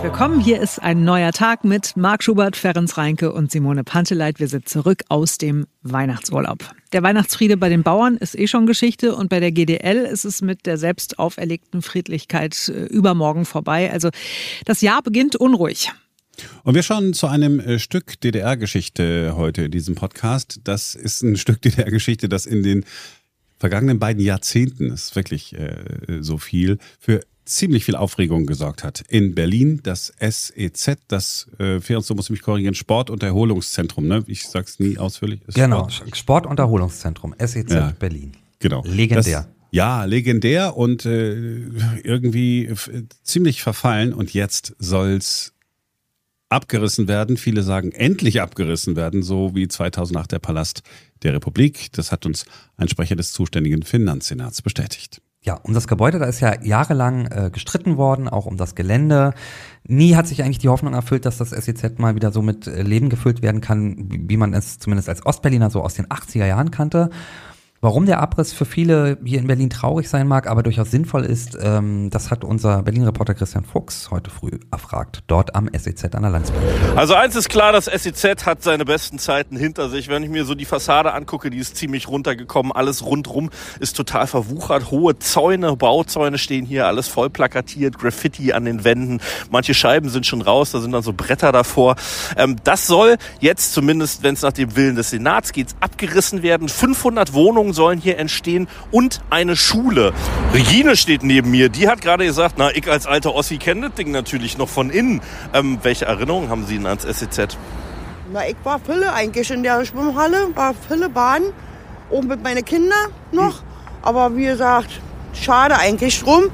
herzlich 0.00 0.18
willkommen. 0.18 0.40
Hier 0.40 0.62
ist 0.62 0.78
ein 0.78 1.04
neuer 1.04 1.30
Tag 1.30 1.62
mit 1.62 1.94
Marc 1.94 2.24
Schubert, 2.24 2.56
Ferenc 2.56 2.96
Reinke 2.96 3.34
und 3.34 3.52
Simone 3.52 3.84
Panteleit. 3.84 4.40
Wir 4.40 4.48
sind 4.48 4.66
zurück 4.66 5.02
aus 5.10 5.36
dem 5.36 5.66
Weihnachtsurlaub. 5.82 6.70
Der 6.94 7.02
Weihnachtsfriede 7.02 7.58
bei 7.58 7.68
den 7.68 7.82
Bauern 7.82 8.16
ist 8.16 8.38
eh 8.38 8.46
schon 8.46 8.64
Geschichte 8.64 9.14
und 9.14 9.28
bei 9.28 9.40
der 9.40 9.52
GDL 9.52 10.06
ist 10.06 10.24
es 10.24 10.40
mit 10.40 10.64
der 10.64 10.78
selbst 10.78 11.18
auferlegten 11.18 11.82
Friedlichkeit 11.82 12.68
äh, 12.68 12.84
übermorgen 12.84 13.44
vorbei. 13.44 13.92
Also 13.92 14.08
das 14.64 14.80
Jahr 14.80 15.02
beginnt 15.02 15.36
unruhig. 15.36 15.92
Und 16.64 16.74
wir 16.74 16.82
schauen 16.82 17.12
zu 17.12 17.26
einem 17.26 17.60
äh, 17.60 17.78
Stück 17.78 18.18
DDR-Geschichte 18.22 19.34
heute 19.36 19.64
in 19.64 19.70
diesem 19.70 19.96
Podcast. 19.96 20.60
Das 20.64 20.94
ist 20.94 21.22
ein 21.22 21.36
Stück 21.36 21.60
DDR-Geschichte, 21.60 22.30
das 22.30 22.46
in 22.46 22.62
den 22.62 22.86
vergangenen 23.58 23.98
beiden 23.98 24.22
Jahrzehnten, 24.22 24.92
ist 24.92 25.14
wirklich 25.14 25.54
äh, 25.58 25.74
so 26.20 26.38
viel, 26.38 26.78
für 26.98 27.20
ziemlich 27.50 27.84
viel 27.84 27.96
Aufregung 27.96 28.46
gesorgt 28.46 28.84
hat. 28.84 29.02
In 29.08 29.34
Berlin 29.34 29.80
das 29.82 30.12
SEZ, 30.20 30.98
das 31.08 31.48
äh, 31.58 31.80
so 32.00 32.14
muss 32.14 32.26
ich 32.26 32.30
mich 32.30 32.42
korrigieren, 32.42 32.74
Sport- 32.74 33.10
und 33.10 33.22
Erholungszentrum, 33.22 34.06
ne? 34.06 34.24
Ich 34.26 34.46
sag's 34.46 34.78
nie 34.78 34.98
ausführlich. 34.98 35.40
genau, 35.54 35.88
Sport. 35.88 36.16
Sport- 36.16 36.46
und 36.46 36.58
Erholungszentrum, 36.58 37.34
SEZ 37.38 37.72
ja, 37.72 37.92
Berlin. 37.98 38.32
Genau. 38.58 38.82
Legendär. 38.84 39.40
Das, 39.40 39.48
ja, 39.72 40.04
legendär 40.04 40.76
und 40.76 41.04
äh, 41.04 41.58
irgendwie 42.02 42.72
ziemlich 43.22 43.62
verfallen 43.62 44.12
und 44.12 44.34
jetzt 44.34 44.74
soll's 44.78 45.52
abgerissen 46.48 47.08
werden. 47.08 47.36
Viele 47.36 47.62
sagen 47.62 47.92
endlich 47.92 48.40
abgerissen 48.40 48.96
werden, 48.96 49.22
so 49.22 49.54
wie 49.54 49.68
2008 49.68 50.32
der 50.32 50.38
Palast 50.40 50.82
der 51.22 51.34
Republik. 51.34 51.92
Das 51.92 52.12
hat 52.12 52.26
uns 52.26 52.44
ein 52.76 52.88
Sprecher 52.88 53.16
des 53.16 53.32
zuständigen 53.32 53.82
Finanzsenats 53.82 54.60
bestätigt. 54.60 55.22
Ja, 55.50 55.58
um 55.64 55.74
das 55.74 55.88
Gebäude, 55.88 56.20
da 56.20 56.26
ist 56.26 56.38
ja 56.38 56.62
jahrelang 56.62 57.26
äh, 57.26 57.50
gestritten 57.52 57.96
worden, 57.96 58.28
auch 58.28 58.46
um 58.46 58.56
das 58.56 58.76
Gelände. 58.76 59.34
Nie 59.82 60.14
hat 60.14 60.28
sich 60.28 60.44
eigentlich 60.44 60.60
die 60.60 60.68
Hoffnung 60.68 60.94
erfüllt, 60.94 61.26
dass 61.26 61.38
das 61.38 61.50
SEZ 61.50 61.98
mal 61.98 62.14
wieder 62.14 62.30
so 62.30 62.40
mit 62.40 62.68
äh, 62.68 62.82
Leben 62.82 63.08
gefüllt 63.08 63.42
werden 63.42 63.60
kann, 63.60 63.96
wie 64.28 64.36
man 64.36 64.54
es 64.54 64.78
zumindest 64.78 65.08
als 65.08 65.26
Ostberliner 65.26 65.68
so 65.68 65.82
aus 65.82 65.94
den 65.94 66.06
80er 66.06 66.46
Jahren 66.46 66.70
kannte. 66.70 67.10
Warum 67.82 68.04
der 68.04 68.20
Abriss 68.20 68.52
für 68.52 68.66
viele 68.66 69.16
hier 69.24 69.38
in 69.38 69.46
Berlin 69.46 69.70
traurig 69.70 70.10
sein 70.10 70.28
mag, 70.28 70.46
aber 70.46 70.62
durchaus 70.62 70.90
sinnvoll 70.90 71.24
ist, 71.24 71.56
ähm, 71.62 72.10
das 72.10 72.30
hat 72.30 72.44
unser 72.44 72.82
Berlin-Reporter 72.82 73.32
Christian 73.32 73.64
Fuchs 73.64 74.10
heute 74.10 74.30
früh 74.30 74.50
erfragt, 74.70 75.22
dort 75.28 75.54
am 75.54 75.66
SEZ 75.74 76.14
an 76.14 76.20
der 76.20 76.30
Landsberg. 76.30 76.62
Also 76.94 77.14
eins 77.14 77.36
ist 77.36 77.48
klar, 77.48 77.72
das 77.72 77.86
SEZ 77.86 78.44
hat 78.44 78.62
seine 78.62 78.84
besten 78.84 79.18
Zeiten 79.18 79.56
hinter 79.56 79.88
sich. 79.88 80.08
Wenn 80.08 80.22
ich 80.22 80.28
mir 80.28 80.44
so 80.44 80.54
die 80.54 80.66
Fassade 80.66 81.14
angucke, 81.14 81.48
die 81.48 81.56
ist 81.56 81.74
ziemlich 81.74 82.06
runtergekommen. 82.06 82.70
Alles 82.70 83.02
rundrum 83.02 83.48
ist 83.78 83.96
total 83.96 84.26
verwuchert. 84.26 84.90
Hohe 84.90 85.18
Zäune, 85.18 85.74
Bauzäune 85.74 86.36
stehen 86.36 86.66
hier, 86.66 86.86
alles 86.86 87.08
voll 87.08 87.30
plakatiert, 87.30 87.98
Graffiti 87.98 88.52
an 88.52 88.66
den 88.66 88.84
Wänden. 88.84 89.22
Manche 89.50 89.72
Scheiben 89.72 90.10
sind 90.10 90.26
schon 90.26 90.42
raus, 90.42 90.72
da 90.72 90.80
sind 90.80 90.92
dann 90.92 91.02
so 91.02 91.14
Bretter 91.14 91.50
davor. 91.50 91.96
Ähm, 92.36 92.56
das 92.62 92.86
soll 92.86 93.16
jetzt 93.40 93.72
zumindest, 93.72 94.22
wenn 94.22 94.34
es 94.34 94.42
nach 94.42 94.52
dem 94.52 94.76
Willen 94.76 94.96
des 94.96 95.08
Senats 95.08 95.52
geht, 95.52 95.68
abgerissen 95.80 96.42
werden. 96.42 96.68
500 96.68 97.32
Wohnungen 97.32 97.69
Wohnungen 97.70 97.74
sollen 97.74 98.00
hier 98.00 98.18
entstehen 98.18 98.68
und 98.90 99.20
eine 99.30 99.56
Schule. 99.56 100.12
Regine 100.52 100.96
steht 100.96 101.22
neben 101.22 101.50
mir. 101.50 101.68
Die 101.68 101.88
hat 101.88 102.00
gerade 102.00 102.24
gesagt, 102.24 102.56
na, 102.58 102.70
ich 102.70 102.90
als 102.90 103.06
alter 103.06 103.34
Ossi 103.34 103.58
kenne 103.58 103.88
das 103.88 103.94
Ding 103.94 104.10
natürlich 104.10 104.58
noch 104.58 104.68
von 104.68 104.90
innen. 104.90 105.20
Ähm, 105.54 105.78
welche 105.82 106.06
Erinnerungen 106.06 106.50
haben 106.50 106.66
Sie 106.66 106.76
denn 106.76 106.86
ans 106.86 107.02
SEZ? 107.02 107.56
Na, 108.32 108.46
ich 108.48 108.56
war 108.64 108.80
Fülle 108.80 109.12
eigentlich 109.12 109.50
in 109.50 109.62
der 109.62 109.84
Schwimmhalle, 109.84 110.48
war 110.54 110.74
Fülle 110.88 111.08
Bahn, 111.08 111.42
oben 112.10 112.28
mit 112.28 112.42
meinen 112.42 112.64
Kindern 112.64 113.12
noch. 113.32 113.60
Hm. 113.60 113.66
Aber 114.02 114.36
wie 114.36 114.46
gesagt, 114.46 114.90
schade 115.32 115.78
eigentlich 115.78 116.20
drum. 116.20 116.44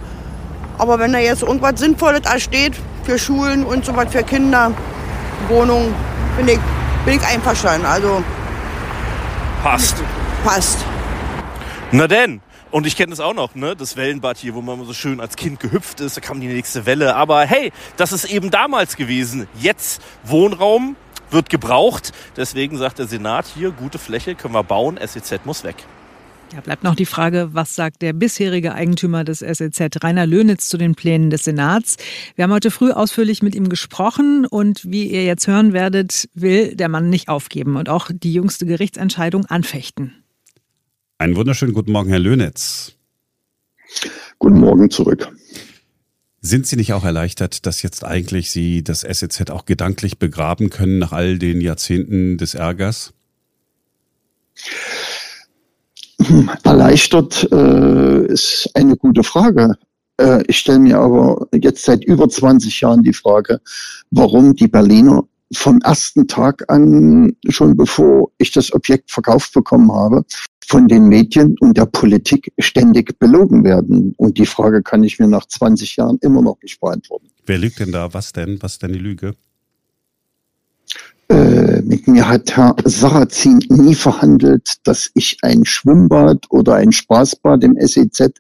Aber 0.79 0.99
wenn 0.99 1.13
da 1.13 1.19
jetzt 1.19 1.43
irgendwas 1.43 1.81
Sinnvolles 1.81 2.23
da 2.23 2.39
steht, 2.39 2.75
für 3.05 3.19
Schulen 3.19 3.65
und 3.65 3.85
so 3.85 3.97
was 3.97 4.13
für 4.13 4.23
Kinder, 4.23 4.73
Wohnungen, 5.49 5.95
bin 6.37 6.49
ich, 6.49 6.59
bin 7.05 7.15
ich 7.15 7.27
einverstanden. 7.27 7.87
Also 7.87 8.23
passt. 9.63 9.97
Passt. 10.45 10.86
Na 11.93 12.09
denn. 12.09 12.41
Und 12.73 12.85
ich 12.85 12.97
kenne 12.97 13.11
das 13.11 13.21
auch 13.21 13.33
noch, 13.33 13.55
ne? 13.55 13.77
Das 13.77 13.97
Wellenbad 13.97 14.39
hier, 14.39 14.55
wo 14.55 14.61
man 14.61 14.85
so 14.85 14.93
schön 14.93 15.21
als 15.21 15.37
Kind 15.37 15.61
gehüpft 15.61 16.01
ist, 16.01 16.17
da 16.17 16.21
kam 16.21 16.41
die 16.41 16.49
nächste 16.49 16.85
Welle. 16.85 17.15
Aber 17.15 17.43
hey, 17.43 17.73
das 17.97 18.13
ist 18.13 18.25
eben 18.25 18.51
damals 18.51 18.97
gewesen. 18.97 19.47
Jetzt 19.61 20.03
Wohnraum 20.25 20.97
wird 21.31 21.49
gebraucht. 21.49 22.13
Deswegen 22.37 22.77
sagt 22.77 22.99
der 22.99 23.07
Senat 23.07 23.47
hier, 23.47 23.71
gute 23.71 23.99
Fläche 23.99 24.35
können 24.35 24.53
wir 24.53 24.65
bauen, 24.65 24.99
SEZ 25.01 25.45
muss 25.45 25.63
weg. 25.63 25.77
Ja, 26.53 26.61
bleibt 26.61 26.83
noch 26.83 26.97
die 26.97 27.07
Frage, 27.07 27.51
was 27.53 27.75
sagt 27.77 28.03
der 28.03 28.13
bisherige 28.13 28.75
Eigentümer 28.75 29.23
des 29.23 29.39
SEZ, 29.39 30.03
Rainer 30.03 30.27
Löhnitz, 30.27 30.69
zu 30.69 30.79
den 30.79 30.97
Plänen 30.97 31.31
des 31.31 31.45
Senats? 31.45 31.97
Wir 32.35 32.45
haben 32.45 32.53
heute 32.53 32.73
früh 32.73 32.91
ausführlich 32.91 33.43
mit 33.43 33.55
ihm 33.55 33.69
gesprochen 33.69 34.45
und 34.45 34.83
wie 34.85 35.07
ihr 35.07 35.25
jetzt 35.25 35.47
hören 35.47 35.73
werdet, 35.73 36.29
will 36.35 36.75
der 36.75 36.89
Mann 36.89 37.11
nicht 37.11 37.29
aufgeben 37.29 37.77
und 37.77 37.89
auch 37.89 38.11
die 38.13 38.33
jüngste 38.33 38.67
Gerichtsentscheidung 38.67 39.47
anfechten. 39.47 40.26
Einen 41.19 41.37
wunderschönen 41.37 41.73
guten 41.73 41.93
Morgen, 41.93 42.11
Herr 42.11 42.19
Löhnitz. 42.19 42.93
Guten 44.39 44.61
Morgen 44.61 44.91
zurück. 44.91 45.35
Sind 46.43 46.67
Sie 46.67 46.77
nicht 46.77 46.93
auch 46.93 47.05
erleichtert, 47.05 47.65
dass 47.65 47.81
jetzt 47.81 48.05
eigentlich 48.05 48.51
Sie 48.51 48.85
das 48.85 49.01
SEZ 49.01 49.51
auch 49.51 49.65
gedanklich 49.65 50.19
begraben 50.19 50.69
können 50.69 50.99
nach 50.99 51.13
all 51.13 51.39
den 51.39 51.63
Jahrzehnten 51.63 52.37
des 52.37 52.55
Ärgers? 52.55 53.15
Erleichtert 56.65 57.51
äh, 57.51 58.27
ist 58.27 58.69
eine 58.75 58.97
gute 58.97 59.23
Frage. 59.23 59.75
Äh, 60.21 60.43
ich 60.49 60.59
stelle 60.59 60.81
mir 60.81 60.99
aber 60.99 61.49
jetzt 61.55 61.85
seit 61.85 62.05
über 62.05 62.29
20 62.29 62.79
Jahren 62.83 63.03
die 63.03 63.15
Frage, 63.15 63.61
warum 64.11 64.55
die 64.55 64.69
Berliner 64.69 65.25
vom 65.53 65.81
ersten 65.81 66.27
Tag 66.27 66.65
an, 66.69 67.37
schon 67.49 67.77
bevor 67.77 68.31
ich 68.39 68.51
das 68.53 68.73
Objekt 68.73 69.11
verkauft 69.11 69.53
bekommen 69.53 69.93
habe, 69.93 70.25
von 70.67 70.89
den 70.89 71.09
Medien 71.09 71.57
und 71.61 71.77
der 71.77 71.87
Politik 71.87 72.53
ständig 72.59 73.19
belogen 73.19 73.65
werden. 73.65 74.15
Und 74.17 74.39
die 74.39 74.47
Frage 74.47 74.83
kann 74.83 75.05
ich 75.05 75.19
mir 75.19 75.29
nach 75.29 75.47
20 75.47 75.97
Jahren 75.97 76.19
immer 76.23 76.43
noch 76.43 76.59
nicht 76.63 76.81
beantworten. 76.81 77.29
Wer 77.47 77.59
lügt 77.59 77.79
denn 77.79 77.93
da? 77.93 78.13
Was 78.13 78.33
denn? 78.33 78.59
Was 78.61 78.73
ist 78.73 78.83
denn 78.83 78.93
die 78.93 78.99
Lüge? 78.99 79.35
Äh, 81.29 81.83
mit 81.83 82.07
mir 82.07 82.29
hat 82.29 82.57
Herr 82.57 82.75
Sarrazin 82.85 83.59
nie 83.69 83.95
verhandelt, 83.95 84.75
dass 84.85 85.11
ich 85.15 85.39
ein 85.43 85.65
Schwimmbad 85.65 86.47
oder 86.51 86.75
ein 86.75 86.93
Spaßbad 86.93 87.65
im 87.65 87.77
SEZ 87.81 88.33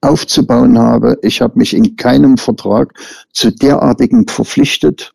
aufzubauen 0.00 0.78
habe. 0.78 1.18
Ich 1.22 1.40
habe 1.40 1.58
mich 1.58 1.74
in 1.74 1.96
keinem 1.96 2.38
Vertrag 2.38 2.94
zu 3.32 3.50
derartigen 3.50 4.26
verpflichtet. 4.26 5.12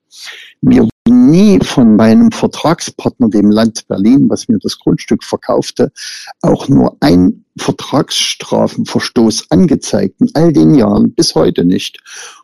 Mir 0.62 0.88
nie 1.08 1.60
von 1.60 1.96
meinem 1.96 2.32
Vertragspartner, 2.32 3.30
dem 3.30 3.52
Land 3.52 3.88
Berlin, 3.88 4.30
was 4.30 4.48
mir 4.48 4.58
das 4.60 4.80
Grundstück 4.80 5.24
verkaufte, 5.24 5.92
auch 6.42 6.68
nur 6.68 6.98
ein 7.00 7.46
Vertragsstrafenverstoß 7.58 9.50
angezeigt. 9.50 10.20
In 10.20 10.30
all 10.34 10.52
den 10.52 10.76
Jahren 10.76 11.14
bis 11.14 11.36
heute 11.36 11.64
nicht. 11.64 12.00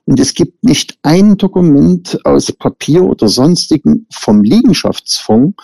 Und 0.05 0.19
es 0.19 0.33
gibt 0.33 0.63
nicht 0.63 0.97
ein 1.01 1.37
Dokument 1.37 2.19
aus 2.25 2.51
Papier 2.51 3.03
oder 3.03 3.27
sonstigen 3.27 4.07
vom 4.11 4.43
Liegenschaftsfonds, 4.43 5.55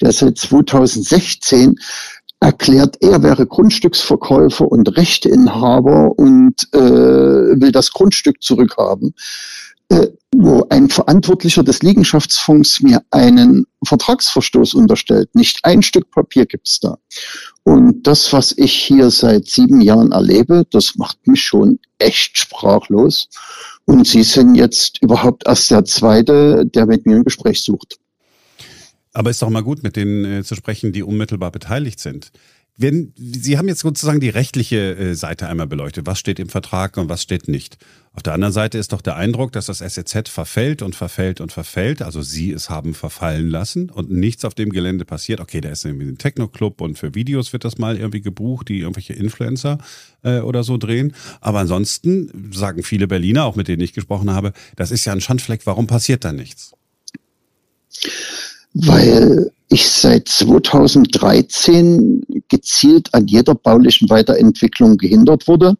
der 0.00 0.12
seit 0.12 0.38
2016 0.38 1.76
erklärt, 2.40 2.96
er 3.00 3.22
wäre 3.22 3.46
Grundstücksverkäufer 3.46 4.66
und 4.66 4.96
Rechteinhaber 4.96 6.18
und 6.18 6.68
äh, 6.72 6.80
will 6.80 7.70
das 7.70 7.92
Grundstück 7.92 8.42
zurückhaben. 8.42 9.14
Äh, 9.90 10.08
wo 10.42 10.66
ein 10.70 10.88
Verantwortlicher 10.88 11.62
des 11.62 11.82
Liegenschaftsfonds 11.82 12.80
mir 12.80 13.02
einen 13.10 13.66
Vertragsverstoß 13.84 14.74
unterstellt. 14.74 15.34
Nicht 15.34 15.60
ein 15.64 15.82
Stück 15.82 16.10
Papier 16.10 16.46
gibt's 16.46 16.80
da. 16.80 16.98
Und 17.62 18.06
das, 18.06 18.32
was 18.32 18.52
ich 18.56 18.72
hier 18.72 19.10
seit 19.10 19.46
sieben 19.46 19.80
Jahren 19.80 20.12
erlebe, 20.12 20.66
das 20.70 20.96
macht 20.96 21.26
mich 21.26 21.42
schon 21.42 21.78
echt 21.98 22.38
sprachlos. 22.38 23.28
Und 23.84 24.06
Sie 24.06 24.22
sind 24.22 24.54
jetzt 24.54 25.02
überhaupt 25.02 25.46
erst 25.46 25.70
der 25.70 25.84
Zweite, 25.84 26.64
der 26.64 26.86
mit 26.86 27.06
mir 27.06 27.16
ein 27.16 27.24
Gespräch 27.24 27.62
sucht. 27.62 27.98
Aber 29.12 29.30
ist 29.30 29.42
doch 29.42 29.50
mal 29.50 29.62
gut, 29.62 29.82
mit 29.82 29.96
denen 29.96 30.24
äh, 30.24 30.44
zu 30.44 30.54
sprechen, 30.54 30.92
die 30.92 31.02
unmittelbar 31.02 31.50
beteiligt 31.50 32.00
sind. 32.00 32.30
Wenn, 32.76 33.12
Sie 33.16 33.58
haben 33.58 33.68
jetzt 33.68 33.80
sozusagen 33.80 34.20
die 34.20 34.30
rechtliche 34.30 34.96
äh, 34.96 35.14
Seite 35.14 35.48
einmal 35.48 35.66
beleuchtet. 35.66 36.06
Was 36.06 36.18
steht 36.18 36.38
im 36.38 36.48
Vertrag 36.48 36.96
und 36.96 37.08
was 37.08 37.22
steht 37.22 37.46
nicht? 37.46 37.76
Auf 38.12 38.22
der 38.24 38.32
anderen 38.32 38.52
Seite 38.52 38.76
ist 38.78 38.92
doch 38.92 39.02
der 39.02 39.16
Eindruck, 39.16 39.52
dass 39.52 39.66
das 39.66 39.78
SEZ 39.78 40.28
verfällt 40.28 40.82
und 40.82 40.96
verfällt 40.96 41.40
und 41.40 41.52
verfällt. 41.52 42.02
Also 42.02 42.22
Sie 42.22 42.50
es 42.50 42.68
haben 42.68 42.94
verfallen 42.94 43.48
lassen 43.48 43.88
und 43.88 44.10
nichts 44.10 44.44
auf 44.44 44.54
dem 44.54 44.70
Gelände 44.70 45.04
passiert. 45.04 45.40
Okay, 45.40 45.60
da 45.60 45.68
ist 45.68 45.84
irgendwie 45.84 46.06
ein 46.06 46.18
Techno-Club 46.18 46.80
und 46.80 46.98
für 46.98 47.14
Videos 47.14 47.52
wird 47.52 47.64
das 47.64 47.78
mal 47.78 47.96
irgendwie 47.96 48.20
gebucht, 48.20 48.68
die 48.68 48.80
irgendwelche 48.80 49.12
Influencer 49.12 49.78
äh, 50.22 50.40
oder 50.40 50.64
so 50.64 50.76
drehen. 50.76 51.14
Aber 51.40 51.60
ansonsten 51.60 52.50
sagen 52.52 52.82
viele 52.82 53.06
Berliner, 53.06 53.44
auch 53.44 53.56
mit 53.56 53.68
denen 53.68 53.82
ich 53.82 53.92
gesprochen 53.92 54.30
habe, 54.30 54.52
das 54.74 54.90
ist 54.90 55.04
ja 55.04 55.12
ein 55.12 55.20
Schandfleck. 55.20 55.66
Warum 55.66 55.86
passiert 55.86 56.24
da 56.24 56.32
nichts? 56.32 56.72
Weil 58.74 59.50
ich 59.68 59.88
seit 59.88 60.28
2013 60.28 62.22
gezielt 62.48 63.14
an 63.14 63.26
jeder 63.26 63.54
baulichen 63.54 64.10
Weiterentwicklung 64.10 64.96
gehindert 64.96 65.46
wurde. 65.46 65.76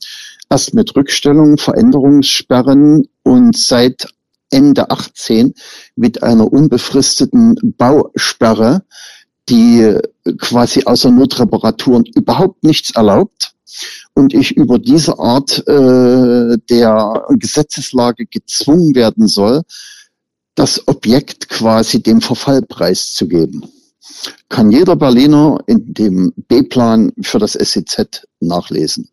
Erst 0.48 0.74
mit 0.74 0.94
Rückstellungen, 0.94 1.58
Veränderungssperren 1.58 3.08
und 3.24 3.56
seit 3.56 4.08
Ende 4.50 4.90
18 4.90 5.54
mit 5.96 6.22
einer 6.22 6.52
unbefristeten 6.52 7.56
Bausperre, 7.78 8.82
die 9.48 9.96
quasi 10.38 10.84
außer 10.84 11.10
Notreparaturen 11.10 12.04
überhaupt 12.04 12.62
nichts 12.64 12.90
erlaubt. 12.92 13.52
Und 14.14 14.34
ich 14.34 14.56
über 14.56 14.78
diese 14.78 15.18
Art 15.18 15.66
äh, 15.66 16.58
der 16.68 17.24
Gesetzeslage 17.30 18.26
gezwungen 18.26 18.94
werden 18.94 19.28
soll, 19.28 19.62
das 20.60 20.86
Objekt 20.88 21.48
quasi 21.48 22.02
dem 22.02 22.20
Verfall 22.20 22.60
preiszugeben. 22.60 23.64
Kann 24.50 24.70
jeder 24.70 24.94
Berliner 24.94 25.58
in 25.66 25.94
dem 25.94 26.34
B-Plan 26.48 27.12
für 27.22 27.38
das 27.38 27.54
SEZ 27.54 28.26
nachlesen. 28.40 29.08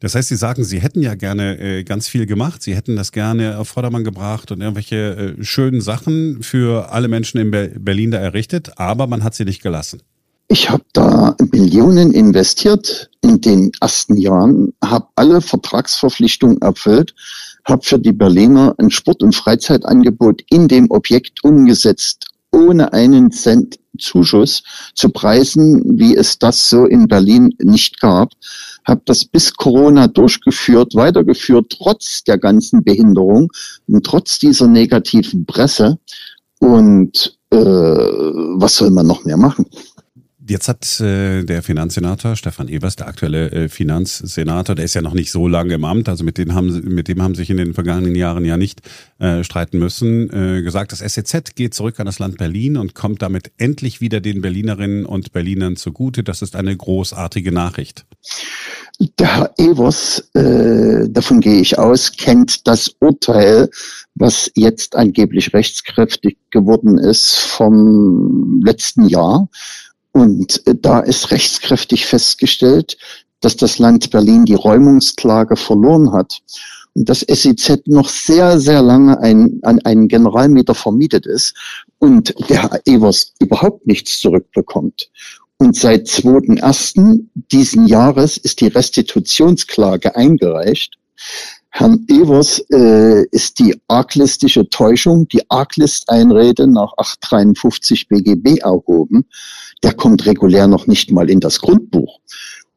Das 0.00 0.14
heißt, 0.14 0.28
Sie 0.28 0.36
sagen, 0.36 0.62
Sie 0.62 0.80
hätten 0.80 1.00
ja 1.00 1.14
gerne 1.14 1.58
äh, 1.58 1.84
ganz 1.84 2.06
viel 2.06 2.26
gemacht, 2.26 2.62
Sie 2.62 2.74
hätten 2.74 2.96
das 2.96 3.12
gerne 3.12 3.58
auf 3.58 3.68
Vordermann 3.68 4.04
gebracht 4.04 4.52
und 4.52 4.60
irgendwelche 4.60 5.36
äh, 5.38 5.42
schönen 5.42 5.80
Sachen 5.80 6.42
für 6.42 6.92
alle 6.92 7.08
Menschen 7.08 7.40
in 7.40 7.50
Be 7.50 7.72
Berlin 7.78 8.10
da 8.10 8.18
errichtet, 8.18 8.72
aber 8.76 9.06
man 9.06 9.24
hat 9.24 9.34
sie 9.34 9.46
nicht 9.46 9.62
gelassen. 9.62 10.02
Ich 10.48 10.68
habe 10.68 10.84
da 10.92 11.34
Millionen 11.52 12.12
investiert 12.12 13.08
in 13.22 13.40
den 13.40 13.72
ersten 13.80 14.18
Jahren, 14.18 14.74
habe 14.84 15.06
alle 15.14 15.40
Vertragsverpflichtungen 15.40 16.60
erfüllt, 16.60 17.14
habe 17.64 17.82
für 17.82 17.98
die 17.98 18.12
Berliner 18.12 18.74
ein 18.78 18.90
Sport- 18.90 19.22
und 19.22 19.34
Freizeitangebot 19.34 20.42
in 20.50 20.68
dem 20.68 20.90
Objekt 20.90 21.44
umgesetzt, 21.44 22.26
ohne 22.52 22.92
einen 22.92 23.30
Cent 23.30 23.78
Zuschuss 23.98 24.62
zu 24.94 25.10
Preisen, 25.10 25.98
wie 25.98 26.16
es 26.16 26.38
das 26.38 26.70
so 26.70 26.86
in 26.86 27.06
Berlin 27.06 27.54
nicht 27.58 28.00
gab 28.00 28.32
habe 28.84 29.02
das 29.04 29.24
bis 29.24 29.54
Corona 29.54 30.08
durchgeführt, 30.08 30.94
weitergeführt, 30.94 31.74
trotz 31.78 32.24
der 32.24 32.38
ganzen 32.38 32.82
Behinderung 32.82 33.50
und 33.86 34.04
trotz 34.04 34.38
dieser 34.38 34.66
negativen 34.66 35.46
Presse. 35.46 35.98
Und 36.58 37.38
äh, 37.50 37.56
was 37.56 38.76
soll 38.76 38.90
man 38.90 39.06
noch 39.06 39.24
mehr 39.24 39.36
machen? 39.36 39.66
Jetzt 40.50 40.66
hat 40.66 40.98
äh, 40.98 41.44
der 41.44 41.62
Finanzsenator 41.62 42.34
Stefan 42.34 42.68
Evers, 42.68 42.96
der 42.96 43.06
aktuelle 43.06 43.52
äh, 43.52 43.68
Finanzsenator, 43.68 44.74
der 44.74 44.84
ist 44.84 44.94
ja 44.94 45.00
noch 45.00 45.14
nicht 45.14 45.30
so 45.30 45.46
lange 45.46 45.74
im 45.74 45.84
Amt, 45.84 46.08
also 46.08 46.24
mit 46.24 46.38
dem 46.38 46.56
haben, 46.56 46.92
mit 46.92 47.06
dem 47.06 47.22
haben 47.22 47.36
sich 47.36 47.50
in 47.50 47.56
den 47.56 47.72
vergangenen 47.72 48.16
Jahren 48.16 48.44
ja 48.44 48.56
nicht 48.56 48.80
äh, 49.20 49.44
streiten 49.44 49.78
müssen, 49.78 50.28
äh, 50.30 50.62
gesagt, 50.62 50.90
das 50.90 50.98
SEZ 50.98 51.54
geht 51.54 51.72
zurück 51.72 52.00
an 52.00 52.06
das 52.06 52.18
Land 52.18 52.36
Berlin 52.36 52.78
und 52.78 52.96
kommt 52.96 53.22
damit 53.22 53.52
endlich 53.58 54.00
wieder 54.00 54.20
den 54.20 54.40
Berlinerinnen 54.40 55.06
und 55.06 55.32
Berlinern 55.32 55.76
zugute. 55.76 56.24
Das 56.24 56.42
ist 56.42 56.56
eine 56.56 56.76
großartige 56.76 57.52
Nachricht. 57.52 58.04
Der 59.20 59.36
Herr 59.36 59.54
Evers, 59.56 60.30
äh, 60.34 61.08
davon 61.08 61.38
gehe 61.38 61.60
ich 61.60 61.78
aus, 61.78 62.10
kennt 62.10 62.66
das 62.66 62.90
Urteil, 62.98 63.70
was 64.16 64.50
jetzt 64.56 64.96
angeblich 64.96 65.54
rechtskräftig 65.54 66.38
geworden 66.50 66.98
ist 66.98 67.38
vom 67.38 68.60
letzten 68.64 69.06
Jahr 69.06 69.48
und 70.12 70.66
äh, 70.66 70.74
da 70.80 71.00
ist 71.00 71.30
rechtskräftig 71.30 72.06
festgestellt, 72.06 72.96
dass 73.40 73.56
das 73.56 73.78
Land 73.78 74.10
Berlin 74.10 74.44
die 74.44 74.54
Räumungsklage 74.54 75.56
verloren 75.56 76.12
hat 76.12 76.40
und 76.94 77.08
das 77.08 77.20
SEZ 77.20 77.86
noch 77.86 78.08
sehr, 78.08 78.58
sehr 78.58 78.82
lange 78.82 79.18
ein, 79.20 79.60
an 79.62 79.80
einen 79.80 80.08
Generalmieter 80.08 80.74
vermietet 80.74 81.26
ist 81.26 81.54
und 81.98 82.34
der 82.48 82.62
Herr 82.62 82.80
Evers 82.84 83.32
überhaupt 83.38 83.86
nichts 83.86 84.20
zurückbekommt. 84.20 85.10
Und 85.58 85.76
seit 85.76 86.06
2.1. 86.06 87.26
diesen 87.34 87.86
Jahres 87.86 88.38
ist 88.38 88.60
die 88.60 88.68
Restitutionsklage 88.68 90.16
eingereicht. 90.16 90.96
Herrn 91.68 92.04
Evers 92.08 92.58
äh, 92.70 93.26
ist 93.30 93.58
die 93.60 93.80
arglistische 93.86 94.68
Täuschung, 94.68 95.28
die 95.28 95.48
Arglist-Einrede 95.50 96.66
nach 96.66 96.92
853 96.96 98.08
BGB 98.08 98.58
erhoben 98.58 99.26
der 99.82 99.94
kommt 99.94 100.26
regulär 100.26 100.66
noch 100.66 100.86
nicht 100.86 101.10
mal 101.10 101.30
in 101.30 101.40
das 101.40 101.60
Grundbuch. 101.60 102.18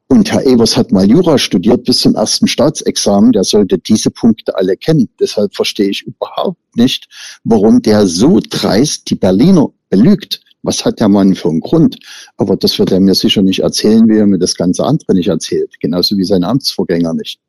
Und 0.08 0.32
Herr 0.32 0.46
Evers 0.46 0.78
hat 0.78 0.92
mal 0.92 1.10
Jura 1.10 1.38
studiert 1.38 1.86
bis 1.86 2.00
zum 2.00 2.16
ersten 2.16 2.48
Staatsexamen. 2.48 3.32
Der 3.32 3.44
sollte 3.44 3.80
diese 3.80 4.12
Punkte 4.12 4.56
alle 4.56 4.78
kennen. 4.78 5.10
Deshalb 5.20 5.56
verstehe 5.56 5.90
ich 5.90 6.04
überhaupt 6.04 6.60
nicht, 6.76 7.08
warum 7.44 7.82
der 7.82 8.06
so 8.06 8.40
dreist 8.48 9.10
die 9.10 9.16
Berliner 9.16 9.70
belügt. 9.90 10.42
Was 10.62 10.86
hat 10.86 11.00
der 11.00 11.10
Mann 11.10 11.36
für 11.36 11.50
einen 11.50 11.60
Grund? 11.62 11.98
Aber 12.38 12.56
das 12.56 12.78
wird 12.80 12.92
er 12.92 13.00
mir 13.00 13.16
sicher 13.16 13.42
nicht 13.42 13.60
erzählen, 13.60 14.08
wie 14.08 14.18
er 14.18 14.28
mir 14.28 14.38
das 14.38 14.56
ganze 14.56 14.86
andere 14.86 15.14
nicht 15.14 15.28
erzählt. 15.28 15.72
Genauso 15.82 16.16
wie 16.16 16.24
sein 16.24 16.44
Amtsvorgänger 16.44 17.14
nicht. 17.14 17.40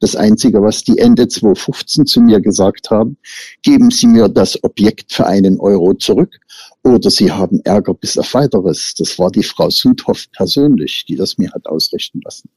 Das 0.00 0.14
Einzige, 0.14 0.62
was 0.62 0.84
die 0.84 0.98
Ende 0.98 1.26
2015 1.26 2.06
zu 2.06 2.20
mir 2.20 2.40
gesagt 2.40 2.90
haben, 2.90 3.16
geben 3.62 3.90
Sie 3.90 4.06
mir 4.06 4.28
das 4.28 4.62
Objekt 4.62 5.12
für 5.12 5.26
einen 5.26 5.58
Euro 5.58 5.94
zurück 5.94 6.38
oder 6.82 7.10
Sie 7.10 7.32
haben 7.32 7.60
Ärger 7.64 7.94
bis 7.94 8.18
auf 8.18 8.34
weiteres. 8.34 8.94
Das 8.98 9.18
war 9.18 9.30
die 9.30 9.42
Frau 9.42 9.70
Sudhoff 9.70 10.26
persönlich, 10.32 11.04
die 11.08 11.16
das 11.16 11.38
mir 11.38 11.50
hat 11.52 11.66
ausrichten 11.66 12.20
lassen. 12.24 12.50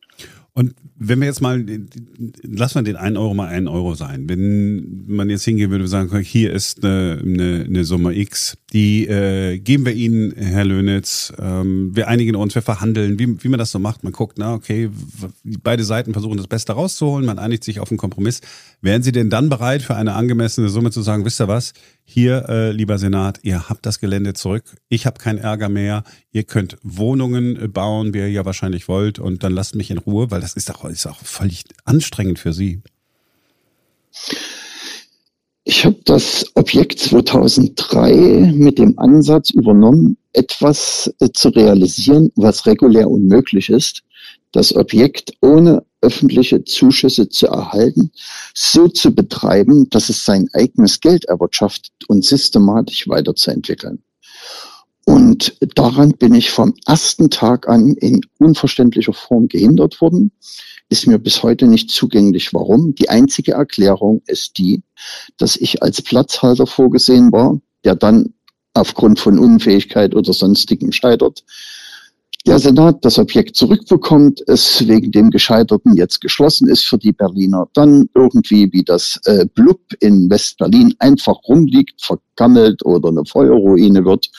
Und 0.54 0.76
wenn 1.01 1.19
wir 1.19 1.28
jetzt 1.28 1.42
mal, 1.42 1.66
lassen 2.44 2.75
wir 2.75 2.84
den 2.84 2.98
einen 2.98 3.16
Euro 3.16 3.34
mal 3.34 3.48
einen 3.48 3.69
Euro 3.69 3.96
sein. 3.96 4.28
Wenn 4.28 5.06
man 5.07 5.30
jetzt 5.30 5.46
hingehen 5.46 5.72
würde 5.72 5.86
und 5.86 5.90
sagen, 5.90 6.16
hier 6.19 6.51
ist 6.51 6.84
eine, 6.84 7.22
eine, 7.24 7.66
eine 7.66 7.86
Summe 7.86 8.13
X, 8.18 8.57
die 8.74 9.07
äh, 9.07 9.57
geben 9.60 9.86
wir 9.86 9.94
Ihnen, 9.94 10.34
Herr 10.36 10.66
Löhnitz, 10.66 11.34
ähm, 11.40 11.96
wir 11.96 12.10
einigen 12.10 12.36
uns, 12.36 12.54
wir 12.54 12.62
verhandeln, 12.62 13.18
wie, 13.18 13.42
wie 13.42 13.48
man 13.48 13.57
das 13.57 13.72
so 13.72 13.80
macht. 13.80 14.04
Man 14.04 14.12
guckt, 14.12 14.38
na 14.38 14.54
okay, 14.54 14.90
beide 15.63 15.86
Seiten 15.86 16.12
versuchen 16.12 16.38
das 16.38 16.48
Beste 16.48 16.74
rauszuholen, 16.74 17.25
man 17.25 17.40
einigt 17.40 17.63
sich 17.63 17.80
auf 17.80 17.90
einen 17.92 17.98
Kompromiss. 17.98 18.42
Wären 18.81 19.02
Sie 19.02 19.13
denn 19.13 19.30
dann 19.30 19.50
bereit, 19.50 19.81
für 19.81 19.95
eine 19.95 20.13
angemessene 20.13 20.69
Summe 20.69 20.92
zu 20.92 21.02
sagen, 21.02 21.24
wisst 21.24 21.40
ihr 21.40 21.48
was, 21.48 21.74
hier, 22.04 22.50
äh, 22.50 22.72
lieber 22.72 22.98
Senat, 22.98 23.40
ihr 23.44 23.69
habt 23.69 23.86
das 23.86 24.00
Gelände 24.00 24.34
zurück, 24.34 24.63
ich 24.90 25.06
habe 25.06 25.19
keinen 25.19 25.38
Ärger 25.38 25.69
mehr, 25.69 26.04
ihr 26.31 26.44
könnt 26.44 26.78
Wohnungen 26.81 27.56
äh, 27.56 27.68
bauen, 27.68 28.13
wie 28.13 28.18
ihr 28.19 28.31
ja 28.31 28.45
wahrscheinlich 28.45 28.88
wollt, 28.88 29.19
und 29.19 29.44
dann 29.44 29.54
lasst 29.54 29.75
mich 29.75 29.92
in 29.92 30.00
Ruhe, 30.00 30.31
weil 30.31 30.42
das 30.42 30.54
ist 30.54 30.74
auch, 30.74 30.89
ist 30.90 31.06
auch 31.08 31.20
völlig 31.20 31.64
anstrengend 31.86 32.40
für 32.40 32.54
Sie. 32.54 32.82
Ich 35.64 35.86
habe 35.86 36.00
das 36.06 36.46
Objekt 36.56 37.00
2003 37.00 38.54
mit 38.56 38.80
dem 38.80 38.98
Ansatz 38.98 39.52
übernommen, 39.52 40.18
etwas 40.34 41.14
äh, 41.20 41.30
zu 41.32 41.50
realisieren, 41.50 42.32
was 42.36 42.66
regulär 42.66 43.10
unmöglich 43.10 43.70
ist. 43.70 44.02
Das 44.52 44.76
Objekt 44.76 45.34
ohne 45.42 45.86
öffentliche 46.02 46.64
Zuschüsse 46.64 47.30
zu 47.30 47.48
erhalten, 47.48 48.12
so 48.56 48.88
zu 48.88 49.14
betreiben, 49.14 49.90
dass 49.90 50.10
es 50.10 50.26
sein 50.26 50.50
eigenes 50.54 51.02
Geld 51.02 51.26
erwirtschaftet 51.26 51.92
und 52.08 52.26
systematisch 52.26 53.08
weiterzuentwickeln. 53.08 54.02
Und 55.06 55.56
daran 55.76 56.12
bin 56.12 56.34
ich 56.36 56.52
vom 56.52 56.74
ersten 56.86 57.30
Tag 57.30 57.68
an 57.68 57.96
in 57.96 58.22
unverständlicher 58.38 59.14
Form 59.14 59.48
gehindert 59.48 60.02
worden. 60.02 60.31
Ist 60.90 61.06
mir 61.06 61.19
bis 61.19 61.44
heute 61.44 61.68
nicht 61.68 61.92
zugänglich, 61.92 62.54
warum. 62.54 62.96
Die 62.96 63.10
einzige 63.10 63.54
Erklärung 63.54 64.22
ist 64.26 64.58
die, 64.58 64.81
dass 65.38 65.56
ich 65.56 65.84
als 65.84 66.02
Platzhalter 66.02 66.66
vorgesehen 66.66 67.31
war, 67.31 67.62
der 67.84 67.96
dann 67.96 68.34
aufgrund 68.74 69.19
von 69.19 69.38
Unfähigkeit 69.38 70.16
oder 70.16 70.34
sonstigem 70.34 70.92
scheitert. 70.92 71.44
Der 72.48 72.58
Senat 72.58 73.04
das 73.04 73.19
Objekt 73.19 73.56
zurückbekommt, 73.58 74.42
es 74.48 74.88
wegen 74.88 75.12
dem 75.12 75.30
Gescheiterten 75.30 75.98
jetzt 75.98 76.22
geschlossen 76.22 76.69
ist 76.69 76.86
für 76.86 76.98
die 76.98 77.12
Berliner, 77.12 77.68
dann 77.74 78.10
irgendwie 78.16 78.72
wie 78.72 78.84
das 78.84 79.19
äh, 79.26 79.46
Blub 79.54 79.81
in 80.00 80.30
Westberlin 80.30 80.96
einfach 81.00 81.36
rumliegt, 81.48 82.02
vergammelt 82.02 82.84
oder 82.86 83.10
eine 83.10 83.26
Feuerruine 83.26 84.06
wird 84.06 84.31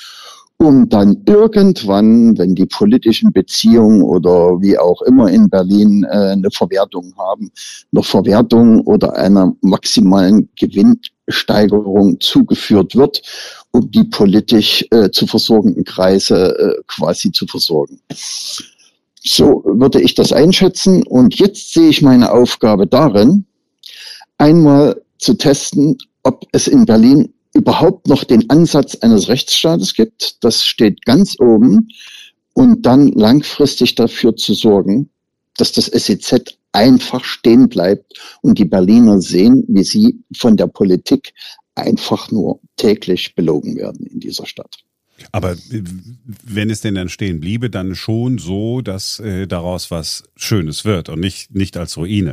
um 0.61 0.91
dann 0.91 1.23
irgendwann, 1.27 2.37
wenn 2.37 2.55
die 2.55 2.67
politischen 2.67 3.33
Beziehungen 3.33 4.03
oder 4.03 4.61
wie 4.61 4.77
auch 4.77 5.01
immer 5.03 5.31
in 5.31 5.49
Berlin 5.49 6.05
äh, 6.05 6.33
eine 6.33 6.51
Verwertung 6.51 7.15
haben, 7.17 7.51
noch 7.93 8.05
Verwertung 8.05 8.83
oder 8.83 9.17
einer 9.17 9.57
maximalen 9.63 10.51
Gewinnsteigerung 10.57 12.21
zugeführt 12.21 12.95
wird, 12.95 13.23
um 13.71 13.91
die 13.91 14.05
politisch 14.05 14.85
äh, 14.91 15.11
zu 15.11 15.27
versorgenden 15.27 15.85
Kreise 15.85 16.55
äh, 16.59 16.83
quasi 16.87 17.33
zu 17.33 17.47
versorgen. 17.47 17.99
So 19.23 19.63
würde 19.65 20.03
ich 20.03 20.15
das 20.15 20.31
einschätzen. 20.31 21.03
Und 21.05 21.37
jetzt 21.37 21.73
sehe 21.73 21.89
ich 21.89 22.03
meine 22.03 22.33
Aufgabe 22.33 22.87
darin, 22.87 23.47
einmal 24.37 25.01
zu 25.17 25.33
testen, 25.35 25.97
ob 26.23 26.45
es 26.53 26.69
in 26.69 26.85
Berlin 26.85 27.33
überhaupt 27.55 28.09
noch 28.09 28.25
den 28.25 28.49
Ansatz 28.51 28.95
eines 28.97 29.29
Rechtsstaates 29.29 29.95
gibt. 29.95 30.43
Das 30.45 30.65
steht 30.65 31.05
ganz 31.05 31.39
oben. 31.39 31.89
Und 32.53 32.85
dann 32.85 33.09
langfristig 33.13 33.95
dafür 33.95 34.37
zu 34.37 34.55
sorgen, 34.55 35.09
dass 35.57 35.73
das 35.73 35.87
SEZ 35.87 36.57
einfach 36.73 37.25
stehen 37.25 37.69
bleibt 37.69 38.19
und 38.43 38.59
die 38.59 38.65
Berliner 38.65 39.21
sehen, 39.21 39.65
wie 39.69 39.85
sie 39.85 40.21
von 40.37 40.57
der 40.57 40.67
Politik 40.67 41.33
einfach 41.75 42.31
nur 42.31 42.61
täglich 42.77 43.35
belogen 43.35 43.77
werden 43.77 44.07
in 44.07 44.21
dieser 44.21 44.47
Stadt. 44.47 44.77
Aber 45.33 45.57
wenn 46.45 46.71
es 46.71 46.81
denn 46.81 46.95
dann 46.95 47.09
stehen 47.09 47.41
bliebe, 47.41 47.71
dann 47.71 47.95
schon 47.95 48.39
so, 48.39 48.81
dass 48.81 49.21
äh, 49.21 49.47
daraus 49.47 49.91
was 49.91 50.25
Schönes 50.37 50.85
wird 50.85 51.09
und 51.09 51.21
nicht, 51.21 51.55
nicht 51.55 51.77
als 51.77 51.97
Ruine. 51.97 52.33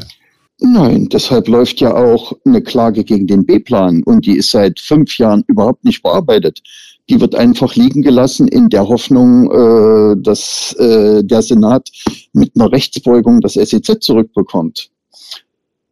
Nein, 0.59 1.07
deshalb 1.09 1.47
läuft 1.47 1.81
ja 1.81 1.93
auch 1.93 2.33
eine 2.43 2.61
Klage 2.61 3.03
gegen 3.03 3.27
den 3.27 3.45
B-Plan 3.45 4.01
und 4.03 4.25
die 4.25 4.37
ist 4.37 4.51
seit 4.51 4.79
fünf 4.79 5.17
Jahren 5.19 5.43
überhaupt 5.47 5.85
nicht 5.85 6.01
bearbeitet. 6.01 6.63
Die 7.09 7.21
wird 7.21 7.35
einfach 7.35 7.75
liegen 7.75 8.01
gelassen 8.01 8.47
in 8.47 8.67
der 8.69 8.87
Hoffnung, 8.87 9.51
äh, 9.51 10.15
dass 10.19 10.73
äh, 10.73 11.23
der 11.23 11.41
Senat 11.43 11.89
mit 12.33 12.51
einer 12.55 12.71
Rechtsbeugung 12.71 13.39
das 13.39 13.53
SEZ 13.53 13.99
zurückbekommt. 14.01 14.89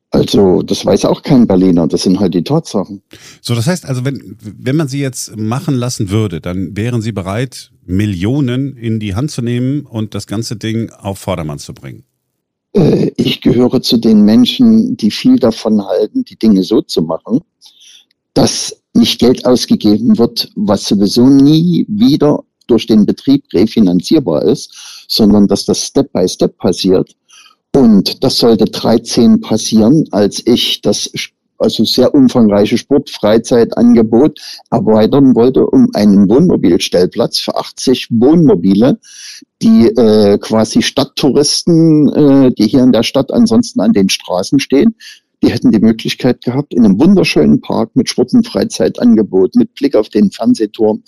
Also, 0.10 0.62
das 0.62 0.86
weiß 0.86 1.06
auch 1.06 1.22
kein 1.22 1.46
Berliner, 1.46 1.88
das 1.88 2.04
sind 2.04 2.20
halt 2.20 2.34
die 2.34 2.44
Tatsachen. 2.44 3.02
So, 3.42 3.54
das 3.54 3.68
heißt 3.68 3.86
also, 3.86 4.06
wenn, 4.06 4.38
wenn 4.42 4.76
man 4.78 4.88
sie 4.88 5.00
jetzt 5.00 5.36
machen 5.36 5.76
lassen 5.76 6.10
würde, 6.10 6.42
dann 6.42 6.76
wären 6.76 7.02
sie 7.02 7.12
bereit, 7.12 7.72
Millionen 7.86 8.78
in 8.78 9.00
die 9.00 9.14
Hand 9.14 9.32
zu 9.32 9.42
nehmen 9.42 9.86
und 9.86 10.16
das 10.16 10.26
ganze 10.26 10.56
Ding 10.56 10.90
auf 10.90 11.20
Vordermann 11.20 11.60
zu 11.60 11.74
bringen. 11.74 12.06
Äh, 12.76 13.12
ich 13.16 13.42
gehöre 13.42 13.82
zu 13.82 13.98
den 13.98 14.24
Menschen, 14.24 14.98
die 14.98 15.12
viel 15.12 15.38
davon 15.38 15.86
halten, 15.86 16.26
die 16.26 16.38
Dinge 16.38 16.64
so 16.64 16.82
zu 16.82 17.02
machen, 17.02 17.42
dass 18.34 18.82
nicht 18.94 19.20
Geld 19.20 19.46
ausgegeben 19.46 20.18
wird, 20.18 20.50
was 20.56 20.88
sowieso 20.88 21.28
nie 21.28 21.86
wieder 21.88 22.44
durch 22.68 22.88
den 22.88 23.06
Betrieb 23.06 23.44
refinanzierbar 23.54 24.44
ist, 24.44 25.06
sondern 25.08 25.48
dass 25.48 25.66
das 25.66 25.86
Step 25.86 26.12
by 26.12 26.28
Step 26.28 26.58
passiert. 26.58 27.16
Und 27.74 28.24
das 28.24 28.38
sollte 28.38 28.66
13 28.66 29.42
passieren, 29.42 30.06
als 30.12 30.42
ich 30.46 30.82
das 30.82 31.10
also 31.58 31.84
sehr 31.86 32.14
umfangreiche 32.14 32.78
Sportfreizeitangebot 32.78 34.40
erweitern 34.72 35.36
wollte 35.36 35.66
um 35.66 35.90
einen 35.94 36.30
Wohnmobilstellplatz 36.30 37.40
für 37.40 37.56
80 37.56 38.08
Wohnmobile, 38.12 39.00
die 39.62 39.88
äh, 39.88 40.38
quasi 40.38 40.82
Stadttouristen, 40.82 42.10
äh, 42.10 42.52
die 42.52 42.68
hier 42.68 42.84
in 42.84 42.92
der 42.92 43.04
Stadt 43.04 43.32
ansonsten 43.32 43.80
an 43.80 43.94
den 43.94 44.10
Straßen 44.10 44.60
stehen, 44.60 44.96
die 45.46 45.52
hätten 45.52 45.72
die 45.72 45.80
Möglichkeit 45.80 46.44
gehabt, 46.44 46.74
in 46.74 46.86
einem 46.86 47.00
wunderschönen 47.00 47.62
Park 47.62 47.92
mit 47.94 48.10
Sport- 48.10 48.34
und 48.34 48.48
Freizeitangebot, 48.48 49.56
mit 49.56 49.76
Blick 49.76 49.96
auf 49.96 50.10
den 50.10 50.32
Fernsehturm, 50.32 51.04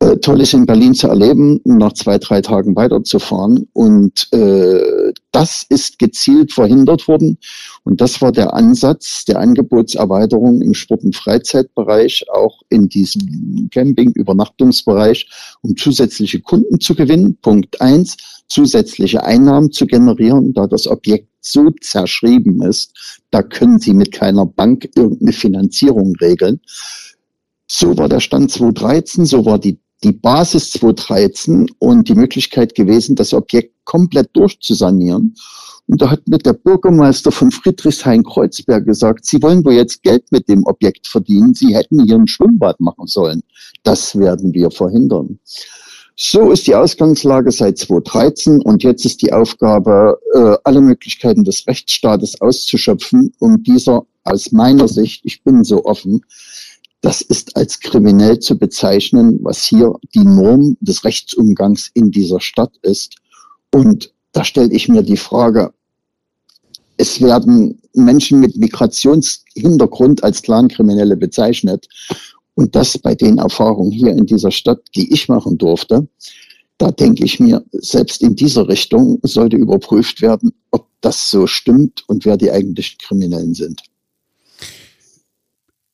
äh, 0.00 0.16
Tolles 0.16 0.54
in 0.54 0.66
Berlin 0.66 0.94
zu 0.94 1.06
erleben 1.08 1.58
und 1.58 1.78
nach 1.78 1.92
zwei, 1.92 2.18
drei 2.18 2.40
Tagen 2.40 2.74
weiterzufahren. 2.74 3.68
Und 3.74 4.28
äh, 4.32 5.12
das 5.30 5.66
ist 5.68 5.98
gezielt 6.00 6.52
verhindert 6.52 7.06
worden. 7.06 7.38
Und 7.86 8.00
das 8.00 8.20
war 8.20 8.32
der 8.32 8.52
Ansatz 8.52 9.24
der 9.26 9.38
Angebotserweiterung 9.38 10.60
im 10.60 10.74
Sport- 10.74 11.04
und 11.04 11.14
Freizeitbereich, 11.14 12.24
auch 12.32 12.62
in 12.68 12.88
diesem 12.88 13.70
Camping-Übernachtungsbereich, 13.72 15.30
um 15.62 15.76
zusätzliche 15.76 16.40
Kunden 16.40 16.80
zu 16.80 16.96
gewinnen. 16.96 17.38
Punkt 17.40 17.80
eins, 17.80 18.16
zusätzliche 18.48 19.22
Einnahmen 19.22 19.70
zu 19.70 19.86
generieren, 19.86 20.52
da 20.52 20.66
das 20.66 20.88
Objekt 20.88 21.28
so 21.40 21.70
zerschrieben 21.80 22.60
ist, 22.62 23.20
da 23.30 23.44
können 23.44 23.78
Sie 23.78 23.94
mit 23.94 24.10
keiner 24.10 24.46
Bank 24.46 24.88
irgendeine 24.96 25.32
Finanzierung 25.32 26.16
regeln. 26.20 26.60
So 27.68 27.96
war 27.96 28.08
der 28.08 28.18
Stand 28.18 28.50
2013, 28.50 29.26
so 29.26 29.46
war 29.46 29.60
die, 29.60 29.78
die 30.02 30.12
Basis 30.12 30.72
2013 30.72 31.70
und 31.78 32.08
die 32.08 32.14
Möglichkeit 32.14 32.74
gewesen, 32.74 33.14
das 33.14 33.32
Objekt 33.32 33.76
komplett 33.84 34.30
durchzusanieren. 34.32 35.36
Und 35.88 36.02
da 36.02 36.10
hat 36.10 36.26
mir 36.26 36.38
der 36.38 36.52
Bürgermeister 36.52 37.30
von 37.30 37.50
Friedrichshain-Kreuzberg 37.50 38.84
gesagt, 38.84 39.24
Sie 39.24 39.40
wollen 39.42 39.64
wohl 39.64 39.74
jetzt 39.74 40.02
Geld 40.02 40.24
mit 40.32 40.48
dem 40.48 40.64
Objekt 40.64 41.06
verdienen, 41.06 41.54
Sie 41.54 41.76
hätten 41.76 42.04
hier 42.04 42.16
ein 42.16 42.26
Schwimmbad 42.26 42.80
machen 42.80 43.06
sollen. 43.06 43.42
Das 43.84 44.18
werden 44.18 44.52
wir 44.52 44.70
verhindern. 44.70 45.38
So 46.16 46.50
ist 46.50 46.66
die 46.66 46.74
Ausgangslage 46.74 47.52
seit 47.52 47.78
2013 47.78 48.62
und 48.62 48.82
jetzt 48.82 49.04
ist 49.04 49.20
die 49.20 49.32
Aufgabe, 49.32 50.18
äh, 50.34 50.56
alle 50.64 50.80
Möglichkeiten 50.80 51.44
des 51.44 51.66
Rechtsstaates 51.66 52.40
auszuschöpfen, 52.40 53.32
um 53.38 53.62
dieser 53.62 54.06
aus 54.24 54.50
meiner 54.50 54.88
Sicht, 54.88 55.20
ich 55.24 55.44
bin 55.44 55.62
so 55.62 55.84
offen, 55.84 56.22
das 57.00 57.20
ist 57.20 57.56
als 57.56 57.80
kriminell 57.80 58.38
zu 58.38 58.58
bezeichnen, 58.58 59.38
was 59.42 59.62
hier 59.62 59.94
die 60.14 60.24
Norm 60.24 60.76
des 60.80 61.04
Rechtsumgangs 61.04 61.90
in 61.94 62.10
dieser 62.10 62.40
Stadt 62.40 62.72
ist. 62.82 63.16
Und 63.72 64.12
da 64.32 64.42
stelle 64.42 64.72
ich 64.72 64.88
mir 64.88 65.02
die 65.02 65.16
Frage, 65.16 65.72
es 66.96 67.20
werden 67.20 67.80
Menschen 67.94 68.40
mit 68.40 68.56
Migrationshintergrund 68.56 70.22
als 70.24 70.42
Clankriminelle 70.42 71.16
bezeichnet. 71.16 71.88
Und 72.54 72.74
das 72.74 72.96
bei 72.98 73.14
den 73.14 73.38
Erfahrungen 73.38 73.92
hier 73.92 74.12
in 74.12 74.26
dieser 74.26 74.50
Stadt, 74.50 74.80
die 74.94 75.12
ich 75.12 75.28
machen 75.28 75.58
durfte, 75.58 76.08
da 76.78 76.90
denke 76.90 77.24
ich 77.24 77.40
mir, 77.40 77.64
selbst 77.72 78.22
in 78.22 78.36
dieser 78.36 78.68
Richtung 78.68 79.18
sollte 79.22 79.56
überprüft 79.56 80.20
werden, 80.20 80.52
ob 80.70 80.88
das 81.00 81.30
so 81.30 81.46
stimmt 81.46 82.02
und 82.06 82.24
wer 82.24 82.36
die 82.36 82.50
eigentlichen 82.50 82.98
Kriminellen 82.98 83.54
sind. 83.54 83.82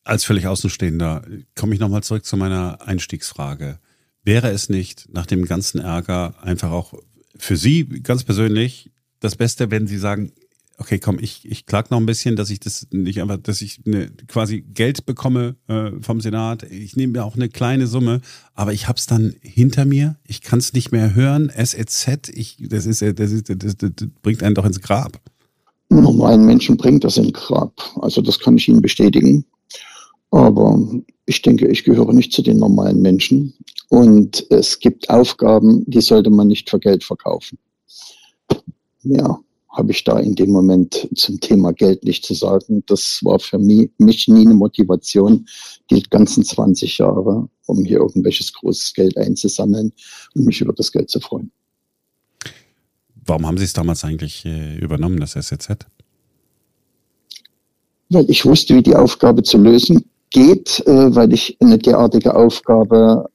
Als 0.04 0.25
völlig 0.25 0.47
Außenstehender 0.47 1.23
komme 1.54 1.75
ich 1.75 1.80
nochmal 1.80 2.02
zurück 2.02 2.25
zu 2.25 2.37
meiner 2.37 2.82
Einstiegsfrage. 2.82 3.78
Wäre 4.25 4.50
es 4.50 4.68
nicht 4.68 5.09
nach 5.12 5.26
dem 5.26 5.44
ganzen 5.44 5.80
Ärger 5.80 6.35
einfach 6.42 6.73
auch 6.73 6.94
für 7.37 7.56
Sie 7.56 7.85
ganz 7.85 8.25
persönlich 8.25 8.90
das 9.21 9.37
Beste, 9.37 9.71
wenn 9.71 9.87
Sie 9.87 9.99
sagen, 9.99 10.32
okay, 10.79 10.99
komm, 10.99 11.19
ich, 11.21 11.49
ich 11.50 11.67
klag 11.67 11.91
noch 11.91 11.99
ein 11.99 12.07
bisschen, 12.07 12.37
dass 12.37 12.50
ich 12.50 12.61
das 12.61 12.87
nicht 12.91 13.21
einfach, 13.21 13.37
dass 13.37 13.62
ich 13.62 13.81
eine, 13.87 14.11
quasi 14.29 14.62
Geld 14.62 15.07
bekomme 15.07 15.57
äh, 15.69 15.91
vom 16.00 16.21
Senat. 16.21 16.64
Ich 16.64 16.97
nehme 16.97 17.14
mir 17.14 17.25
auch 17.25 17.37
eine 17.37 17.49
kleine 17.49 17.87
Summe, 17.87 18.21
aber 18.55 18.73
ich 18.73 18.88
hab's 18.88 19.07
dann 19.07 19.35
hinter 19.41 19.85
mir. 19.85 20.17
Ich 20.26 20.41
kann 20.41 20.59
es 20.59 20.73
nicht 20.73 20.93
mehr 20.93 21.14
hören. 21.14 21.50
SEZ, 21.55 22.29
ich, 22.35 22.57
das 22.69 22.87
ist, 22.87 23.02
das 23.02 23.33
ist, 23.33 23.49
das, 23.49 23.76
das, 23.76 23.93
das 23.95 24.09
bringt 24.23 24.43
einen 24.43 24.55
doch 24.55 24.64
ins 24.64 24.81
Grab. 24.81 25.21
Normalen 25.88 26.47
Menschen 26.47 26.76
bringt 26.76 27.05
das 27.05 27.17
ins 27.17 27.33
Grab. 27.33 27.75
Also 28.00 28.23
das 28.23 28.38
kann 28.38 28.57
ich 28.57 28.69
Ihnen 28.69 28.83
bestätigen. 28.83 29.45
Aber 30.31 30.81
ich 31.26 31.43
denke, 31.43 31.69
ich 31.69 31.85
gehöre 31.85 32.12
nicht 32.14 32.33
zu 32.33 32.43
den 32.43 32.59
normalen 32.59 33.02
Menschen. 33.02 33.55
Und 33.91 34.47
es 34.50 34.79
gibt 34.79 35.11
Aufgaben, 35.11 35.85
die 35.87 36.00
sollte 36.00 36.31
man 36.31 36.49
nicht 36.49 36.71
für 36.71 36.81
Geld 36.81 37.05
verkaufen. 37.05 37.59
Ja, 39.02 39.38
habe 39.73 39.93
ich 39.93 40.05
da 40.05 40.19
in 40.19 40.35
dem 40.35 40.50
Moment 40.50 41.09
zum 41.14 41.41
Thema 41.41 41.73
Geld 41.73 42.05
nicht 42.05 42.25
zu 42.26 42.35
sagen. 42.35 42.85
Das 42.87 43.21
war 43.23 43.38
für 43.38 43.59
mich, 43.59 43.91
mich 43.99 44.29
nie 44.29 44.45
eine 44.45 44.55
Motivation, 44.55 45.47
die 45.91 46.02
ganzen 46.02 46.45
20 46.45 46.99
Jahre, 46.99 47.49
um 47.67 47.85
hier 47.85 47.99
irgendwelches 47.99 48.52
großes 48.52 48.93
Geld 48.93 49.17
einzusammeln 49.17 49.93
und 50.35 50.45
mich 50.45 50.61
über 50.61 50.75
das 50.75 50.93
Geld 50.93 51.11
zu 51.11 51.21
freuen. 51.21 51.50
Warum 53.25 53.47
haben 53.47 53.57
Sie 53.57 53.64
es 53.64 53.73
damals 53.73 54.05
eigentlich 54.05 54.45
äh, 54.45 54.76
übernommen, 54.76 55.21
das 55.21 55.33
SEZ? 55.33 55.69
Weil 58.11 58.29
ich 58.29 58.45
wusste, 58.45 58.75
wie 58.76 58.83
die 58.83 58.97
Aufgabe 58.97 59.43
zu 59.43 59.57
lösen 59.57 60.05
geht, 60.31 60.83
äh, 60.87 61.14
weil 61.14 61.33
ich 61.33 61.57
eine 61.61 61.79
derartige 61.79 62.35
Aufgabe 62.35 63.31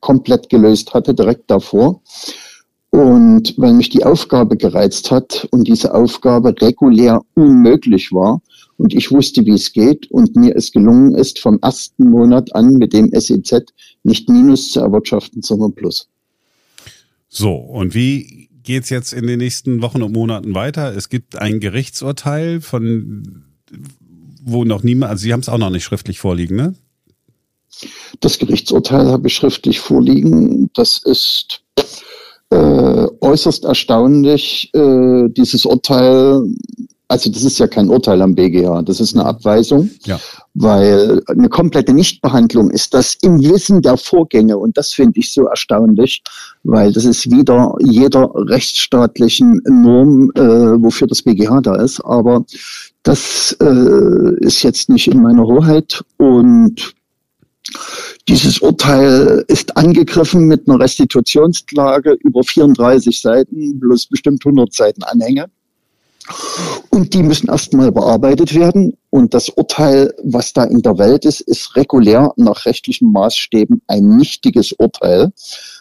komplett 0.00 0.48
gelöst 0.48 0.94
hatte, 0.94 1.12
direkt 1.12 1.50
davor. 1.50 2.00
Und 2.96 3.52
weil 3.58 3.74
mich 3.74 3.90
die 3.90 4.04
Aufgabe 4.04 4.56
gereizt 4.56 5.10
hat 5.10 5.46
und 5.50 5.68
diese 5.68 5.92
Aufgabe 5.92 6.54
regulär 6.58 7.20
unmöglich 7.34 8.10
war 8.10 8.40
und 8.78 8.94
ich 8.94 9.10
wusste, 9.10 9.44
wie 9.44 9.50
es 9.50 9.74
geht 9.74 10.10
und 10.10 10.34
mir 10.34 10.56
es 10.56 10.72
gelungen 10.72 11.14
ist, 11.14 11.38
vom 11.38 11.58
ersten 11.60 12.08
Monat 12.08 12.54
an 12.54 12.72
mit 12.72 12.94
dem 12.94 13.10
SEZ 13.12 13.66
nicht 14.02 14.30
Minus 14.30 14.72
zu 14.72 14.80
erwirtschaften, 14.80 15.42
sondern 15.42 15.74
Plus. 15.74 16.08
So, 17.28 17.52
und 17.52 17.94
wie 17.94 18.48
geht's 18.62 18.88
jetzt 18.88 19.12
in 19.12 19.26
den 19.26 19.40
nächsten 19.40 19.82
Wochen 19.82 20.00
und 20.00 20.14
Monaten 20.14 20.54
weiter? 20.54 20.96
Es 20.96 21.10
gibt 21.10 21.36
ein 21.36 21.60
Gerichtsurteil 21.60 22.62
von 22.62 23.44
wo 24.42 24.64
noch 24.64 24.82
niemand, 24.82 25.10
also 25.10 25.22
Sie 25.22 25.34
haben 25.34 25.40
es 25.40 25.50
auch 25.50 25.58
noch 25.58 25.68
nicht 25.68 25.84
schriftlich 25.84 26.18
vorliegen, 26.18 26.56
ne? 26.56 26.74
Das 28.20 28.38
Gerichtsurteil 28.38 29.08
habe 29.08 29.28
ich 29.28 29.34
schriftlich 29.34 29.80
vorliegen. 29.80 30.70
Das 30.72 31.02
ist 31.04 31.62
äh, 32.50 33.06
äußerst 33.20 33.64
erstaunlich, 33.64 34.70
äh, 34.74 35.28
dieses 35.28 35.64
Urteil, 35.64 36.42
also 37.08 37.30
das 37.30 37.44
ist 37.44 37.58
ja 37.58 37.66
kein 37.66 37.88
Urteil 37.88 38.22
am 38.22 38.34
BGH, 38.34 38.82
das 38.82 39.00
ist 39.00 39.14
eine 39.14 39.24
Abweisung, 39.24 39.90
ja. 40.04 40.18
weil 40.54 41.22
eine 41.26 41.48
komplette 41.48 41.92
Nichtbehandlung 41.92 42.70
ist 42.70 42.94
das 42.94 43.16
im 43.22 43.40
Wissen 43.40 43.82
der 43.82 43.96
Vorgänge 43.96 44.58
und 44.58 44.76
das 44.76 44.92
finde 44.92 45.18
ich 45.20 45.32
so 45.32 45.46
erstaunlich, 45.46 46.22
weil 46.64 46.92
das 46.92 47.04
ist 47.04 47.30
wieder 47.30 47.74
jeder 47.80 48.30
rechtsstaatlichen 48.34 49.62
Norm, 49.68 50.30
äh, 50.34 50.82
wofür 50.82 51.06
das 51.06 51.22
BGH 51.22 51.60
da 51.60 51.76
ist, 51.76 52.00
aber 52.04 52.44
das 53.02 53.56
äh, 53.60 54.34
ist 54.40 54.62
jetzt 54.62 54.88
nicht 54.88 55.08
in 55.08 55.22
meiner 55.22 55.44
Hoheit 55.44 56.02
und 56.16 56.94
dieses 58.28 58.58
Urteil 58.58 59.44
ist 59.48 59.76
angegriffen 59.76 60.46
mit 60.46 60.68
einer 60.68 60.80
Restitutionsklage 60.80 62.16
über 62.20 62.42
34 62.42 63.20
Seiten 63.20 63.78
plus 63.78 64.06
bestimmt 64.06 64.44
100 64.44 64.72
Seiten 64.72 65.02
Anhänge. 65.04 65.46
Und 66.90 67.14
die 67.14 67.22
müssen 67.22 67.48
erstmal 67.48 67.92
bearbeitet 67.92 68.54
werden. 68.54 68.96
Und 69.10 69.32
das 69.32 69.48
Urteil, 69.48 70.12
was 70.24 70.52
da 70.52 70.64
in 70.64 70.82
der 70.82 70.98
Welt 70.98 71.24
ist, 71.24 71.40
ist 71.40 71.76
regulär 71.76 72.32
nach 72.36 72.66
rechtlichen 72.66 73.12
Maßstäben 73.12 73.82
ein 73.86 74.16
nichtiges 74.16 74.72
Urteil 74.72 75.32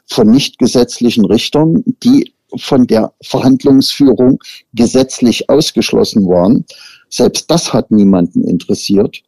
von 0.05 0.29
nicht 0.29 0.59
gesetzlichen 0.59 1.25
Richtern, 1.25 1.83
die 2.03 2.34
von 2.57 2.87
der 2.87 3.13
Verhandlungsführung 3.23 4.39
gesetzlich 4.73 5.49
ausgeschlossen 5.49 6.27
waren. 6.27 6.65
Selbst 7.09 7.49
das 7.49 7.73
hat 7.73 7.91
niemanden 7.91 8.43
interessiert. 8.43 9.21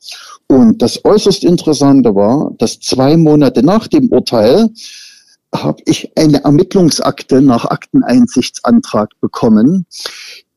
Und 0.48 0.82
das 0.82 1.04
äußerst 1.04 1.44
Interessante 1.44 2.16
war, 2.16 2.52
dass 2.58 2.80
zwei 2.80 3.18
Monate 3.18 3.64
nach 3.64 3.88
dem 3.88 4.10
Urteil 4.10 4.70
habe 5.56 5.82
ich 5.86 6.12
eine 6.18 6.44
Ermittlungsakte 6.44 7.42
nach 7.42 7.66
Akteneinsichtsantrag 7.66 9.10
bekommen, 9.22 9.86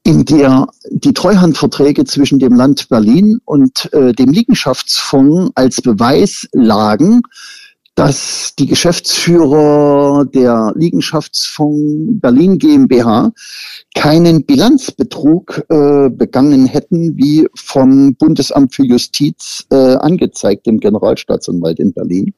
in 0.03 0.25
der 0.25 0.67
die 0.91 1.13
Treuhandverträge 1.13 2.05
zwischen 2.05 2.39
dem 2.39 2.55
Land 2.55 2.89
Berlin 2.89 3.41
und 3.45 3.93
äh, 3.93 4.13
dem 4.13 4.31
Liegenschaftsfonds 4.31 5.53
als 5.55 5.81
Beweis 5.83 6.49
lagen, 6.53 7.23
dass 7.95 8.55
die 8.59 8.67
Geschäftsführer 8.67 10.25
der 10.25 10.73
Liegenschaftsfonds 10.75 12.21
Berlin 12.21 12.59
GmbH 12.59 13.33
keinen 13.95 14.45
Bilanzbetrug 14.45 15.65
äh, 15.69 16.09
begangen 16.09 16.67
hätten, 16.67 17.17
wie 17.17 17.47
vom 17.55 18.15
Bundesamt 18.15 18.75
für 18.75 18.85
Justiz 18.85 19.67
äh, 19.71 19.97
angezeigt, 19.97 20.67
dem 20.67 20.81
Generalstaatsanwalt 20.81 21.79
in 21.79 21.93
Berlin. 21.93 22.35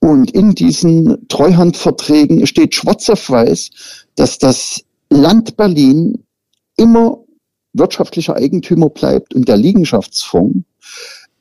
Und 0.00 0.32
in 0.32 0.54
diesen 0.54 1.28
Treuhandverträgen 1.28 2.46
steht 2.46 2.74
schwarz 2.74 3.08
auf 3.08 3.30
weiß, 3.30 3.70
dass 4.16 4.38
das 4.38 4.82
Land 5.08 5.56
Berlin 5.56 6.24
immer 6.76 7.24
wirtschaftlicher 7.72 8.36
Eigentümer 8.36 8.90
bleibt 8.90 9.34
und 9.34 9.48
der 9.48 9.56
Liegenschaftsfonds 9.56 10.60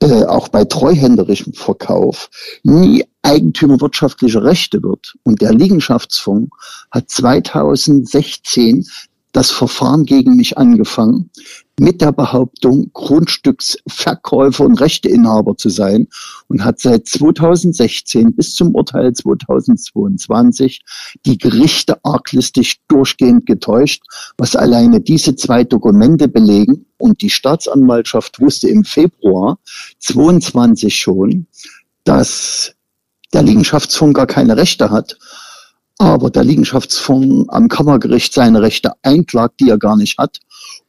äh, 0.02 0.26
auch 0.26 0.48
bei 0.48 0.66
treuhänderischem 0.66 1.54
Verkauf 1.54 2.30
nie 2.64 3.06
Eigentümer 3.24 3.82
wirtschaftlicher 3.82 4.44
Rechte 4.44 4.84
wird. 4.84 5.16
Und 5.24 5.42
der 5.42 5.54
Liegenschaftsfonds 5.54 6.52
hat 6.92 7.10
2016 7.10 8.86
das 9.34 9.50
Verfahren 9.50 10.06
gegen 10.06 10.36
mich 10.36 10.58
angefangen, 10.58 11.32
mit 11.80 12.02
der 12.02 12.12
Behauptung, 12.12 12.92
Grundstücksverkäufer 12.94 14.64
und 14.64 14.80
Rechteinhaber 14.80 15.58
zu 15.58 15.70
sein 15.70 16.08
und 16.48 16.64
hat 16.64 16.80
seit 16.80 17.08
2016 17.08 18.36
bis 18.36 18.54
zum 18.54 18.76
Urteil 18.76 19.12
2022 19.12 20.82
die 21.26 21.40
Gerichte 21.40 21.98
arglistig 22.06 22.80
durchgehend 22.88 23.48
getäuscht, 23.48 24.04
was 24.38 24.56
alleine 24.56 25.02
diese 25.02 25.36
zwei 25.36 25.64
Dokumente 25.64 26.28
belegen. 26.28 26.86
Und 26.98 27.24
die 27.24 27.32
Staatsanwaltschaft 27.32 28.40
wusste 28.40 28.70
im 28.70 28.84
Februar 28.86 29.58
22 29.98 30.96
schon, 30.96 31.48
dass 32.04 32.76
der 33.34 33.44
Liegenschaftsfonds 33.44 34.16
gar 34.16 34.28
keine 34.28 34.56
Rechte 34.56 34.90
hat 34.90 35.18
aber 35.98 36.30
der 36.30 36.44
Liegenschaftsfonds 36.44 37.50
am 37.50 37.68
Kammergericht 37.68 38.34
seine 38.34 38.62
Rechte 38.62 38.92
einklagt, 39.04 39.60
die 39.60 39.70
er 39.70 39.78
gar 39.78 39.96
nicht 39.96 40.18
hat 40.18 40.40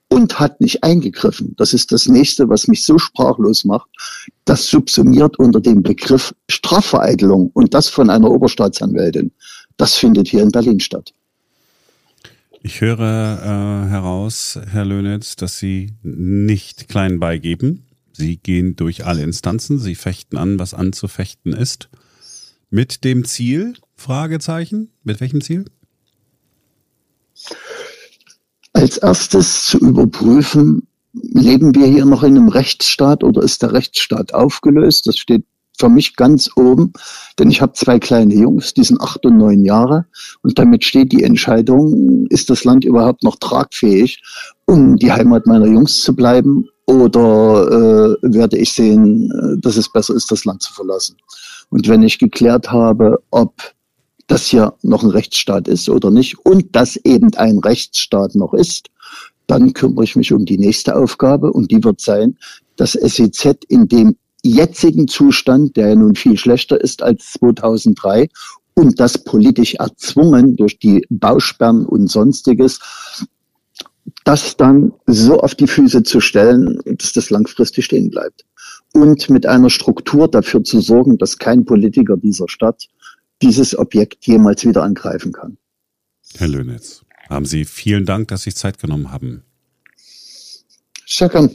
und 0.09 0.39
hat 0.39 0.61
nicht 0.61 0.83
eingegriffen. 0.85 1.55
Das 1.57 1.73
ist 1.73 1.93
das 1.93 2.07
nächste, 2.07 2.49
was 2.49 2.69
mich 2.69 2.85
so 2.85 2.99
sprachlos 2.99 3.65
macht. 3.65 3.89
Das 4.45 4.69
subsumiert 4.69 5.39
unter 5.39 5.61
dem 5.61 5.83
Begriff 5.83 6.35
Strafvereitelung 6.49 7.51
und 7.55 7.75
das 7.75 7.89
von 7.89 8.11
einer 8.11 8.31
Oberstaatsanwältin. 8.31 9.33
Das 9.77 9.95
findet 9.95 10.29
hier 10.29 10.43
in 10.43 10.53
Berlin 10.53 10.81
statt. 10.81 11.13
Ich 12.63 12.81
höre 12.81 12.99
äh, 12.99 13.91
heraus, 13.91 14.59
Herr 14.71 14.87
Löhnitz, 14.87 15.37
dass 15.37 15.59
Sie 15.59 15.93
nicht 16.03 16.89
klein 16.89 17.21
beigeben. 17.21 17.87
Sie 18.13 18.39
gehen 18.39 18.77
durch 18.77 19.05
alle 19.05 19.23
Instanzen, 19.23 19.79
Sie 19.79 19.95
fechten 19.95 20.39
an, 20.39 20.59
was 20.59 20.73
anzufechten 20.73 21.53
ist. 21.53 21.91
Mit 22.75 23.05
dem 23.05 23.25
Ziel, 23.25 23.75
Fragezeichen, 23.95 24.91
mit 25.05 25.21
welchem 25.21 25.41
Ziel? 25.41 25.67
Als 28.73 28.97
erstes 28.97 29.67
zu 29.67 29.79
überprüfen, 29.79 30.89
leben 31.13 31.73
wir 31.77 31.87
hier 31.87 32.05
noch 32.05 32.25
in 32.25 32.37
einem 32.37 32.49
Rechtsstaat 32.49 33.23
oder 33.23 33.45
ist 33.45 33.63
der 33.63 33.73
Rechtsstaat 33.73 34.35
aufgelöst? 34.35 35.07
Das 35.07 35.17
steht 35.19 35.45
für 35.79 35.89
mich 35.89 36.17
ganz 36.17 36.51
oben, 36.57 36.93
denn 37.39 37.51
ich 37.51 37.61
habe 37.61 37.73
zwei 37.73 37.99
kleine 37.99 38.35
Jungs, 38.35 38.75
die 38.75 38.85
sind 38.85 39.01
acht 39.01 39.25
und 39.27 39.39
neun 39.39 39.65
Jahre 39.65 40.07
und 40.43 40.59
damit 40.59 40.85
steht 40.85 41.13
die 41.13 41.25
Entscheidung, 41.25 42.27
ist 42.29 42.51
das 42.51 42.65
Land 42.65 42.85
überhaupt 42.85 43.23
noch 43.23 43.37
tragfähig, 43.37 44.23
um 44.67 44.97
die 44.97 45.13
Heimat 45.13 45.47
meiner 45.47 45.67
Jungs 45.67 46.01
zu 46.01 46.15
bleiben 46.15 46.69
oder 46.87 48.19
äh, 48.23 48.35
werde 48.35 48.59
ich 48.59 48.73
sehen, 48.73 49.31
äh, 49.31 49.61
dass 49.61 49.77
es 49.77 49.91
besser 49.91 50.15
ist, 50.15 50.31
das 50.31 50.45
Land 50.45 50.63
zu 50.63 50.73
verlassen. 50.73 51.17
Und 51.71 51.89
wenn 51.89 52.03
ich 52.03 52.19
geklärt 52.19 52.71
habe, 52.71 53.19
ob 53.31 53.55
das 54.27 54.47
hier 54.47 54.75
noch 54.83 55.03
ein 55.03 55.11
Rechtsstaat 55.11 55.69
ist 55.69 55.89
oder 55.89 56.11
nicht 56.11 56.39
und 56.45 56.75
dass 56.75 56.97
eben 56.97 57.35
ein 57.35 57.59
Rechtsstaat 57.59 58.35
noch 58.35 58.55
ist, 58.55 58.89
dann 59.47 59.73
kümmere 59.75 60.05
ich 60.05 60.17
mich 60.17 60.33
um 60.33 60.47
die 60.47 60.59
nächste 60.59 60.97
Aufgabe 60.97 61.53
und 61.53 61.71
die 61.71 61.83
wird 61.85 62.01
sein, 62.01 62.39
das 62.77 62.93
SEZ 62.93 63.59
in 63.69 63.89
dem 63.89 64.17
jetzigen 64.45 65.09
Zustand, 65.09 65.77
der 65.77 65.89
ja 65.89 65.95
nun 65.97 66.15
viel 66.15 66.37
schlechter 66.37 66.81
ist 66.81 67.03
als 67.03 67.33
2003 67.33 68.29
und 68.75 69.01
das 69.01 69.19
politisch 69.19 69.75
erzwungen 69.75 70.57
durch 70.57 70.79
die 70.79 71.05
Bausperren 71.09 71.87
und 71.87 72.09
sonstiges, 72.09 72.81
das 74.25 74.57
dann 74.57 74.93
so 75.07 75.41
auf 75.41 75.55
die 75.55 75.67
Füße 75.67 76.03
zu 76.03 76.21
stellen, 76.21 76.79
dass 76.85 77.13
das 77.13 77.31
langfristig 77.31 77.87
stehen 77.87 78.11
bleibt. 78.11 78.45
Und 78.93 79.29
mit 79.31 79.47
einer 79.47 79.71
Struktur 79.71 80.29
dafür 80.29 80.63
zu 80.63 80.81
sorgen, 80.81 81.19
dass 81.19 81.39
kein 81.39 81.65
Politiker 81.65 82.17
dieser 82.17 82.49
Stadt 82.49 82.89
dieses 83.43 83.77
Objekt 83.77 84.27
jemals 84.27 84.65
wieder 84.65 84.83
angreifen 84.83 85.33
kann. 85.33 85.57
Herr 86.37 86.49
Löhnitz, 86.49 87.03
haben 87.29 87.47
Sie 87.47 87.65
vielen 87.65 88.07
Dank, 88.07 88.29
dass 88.29 88.43
Sie 88.43 88.51
sich 88.51 88.57
Zeit 88.57 88.79
genommen 88.79 89.11
haben. 89.11 89.43
Sehr 91.07 91.29
gern. 91.29 91.51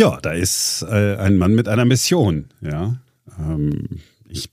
Ja, 0.00 0.18
da 0.22 0.32
ist 0.32 0.80
äh, 0.88 1.16
ein 1.16 1.36
Mann 1.36 1.54
mit 1.54 1.68
einer 1.68 1.84
Mission. 1.84 2.46
Ja, 2.62 2.96
ähm, 3.38 4.00
ich 4.26 4.50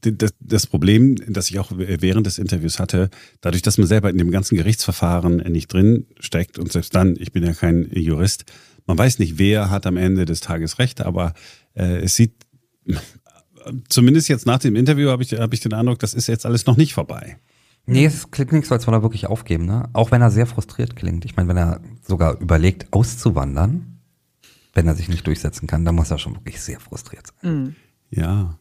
das, 0.00 0.34
das 0.40 0.66
Problem, 0.66 1.14
das 1.28 1.50
ich 1.50 1.60
auch 1.60 1.70
während 1.72 2.26
des 2.26 2.38
Interviews 2.38 2.80
hatte, 2.80 3.08
dadurch, 3.40 3.62
dass 3.62 3.78
man 3.78 3.86
selber 3.86 4.10
in 4.10 4.18
dem 4.18 4.32
ganzen 4.32 4.56
Gerichtsverfahren 4.56 5.36
nicht 5.52 5.72
drin 5.72 6.06
steckt 6.18 6.58
und 6.58 6.72
selbst 6.72 6.96
dann, 6.96 7.14
ich 7.16 7.30
bin 7.30 7.44
ja 7.44 7.52
kein 7.52 7.88
Jurist, 7.92 8.44
man 8.86 8.98
weiß 8.98 9.20
nicht, 9.20 9.38
wer 9.38 9.70
hat 9.70 9.86
am 9.86 9.96
Ende 9.96 10.24
des 10.24 10.40
Tages 10.40 10.80
recht, 10.80 11.00
aber 11.00 11.32
äh, 11.74 11.98
es 11.98 12.16
sieht, 12.16 12.32
zumindest 13.88 14.28
jetzt 14.28 14.46
nach 14.46 14.58
dem 14.58 14.74
Interview 14.74 15.10
habe 15.10 15.22
ich, 15.22 15.32
hab 15.34 15.52
ich 15.52 15.60
den 15.60 15.74
Eindruck, 15.74 16.00
das 16.00 16.12
ist 16.12 16.26
jetzt 16.26 16.44
alles 16.44 16.66
noch 16.66 16.76
nicht 16.76 16.92
vorbei. 16.92 17.38
Nee, 17.86 18.04
es 18.04 18.32
klingt 18.32 18.52
nicht 18.52 18.66
so, 18.66 18.74
als 18.74 18.88
würde 18.88 18.98
er 18.98 19.02
wirklich 19.02 19.26
aufgeben, 19.26 19.64
ne? 19.64 19.88
Auch 19.92 20.10
wenn 20.10 20.22
er 20.22 20.32
sehr 20.32 20.46
frustriert 20.46 20.96
klingt. 20.96 21.24
Ich 21.24 21.36
meine, 21.36 21.48
wenn 21.48 21.56
er 21.56 21.80
sogar 22.02 22.40
überlegt, 22.40 22.92
auszuwandern, 22.92 23.97
wenn 24.78 24.86
er 24.86 24.94
sich 24.94 25.08
nicht 25.08 25.26
durchsetzen 25.26 25.66
kann, 25.66 25.84
dann 25.84 25.96
muss 25.96 26.12
er 26.12 26.18
schon 26.18 26.36
wirklich 26.36 26.60
sehr 26.60 26.78
frustriert 26.78 27.26
sein. 27.26 27.52
Mhm. 27.52 27.76
Ja. 28.10 28.58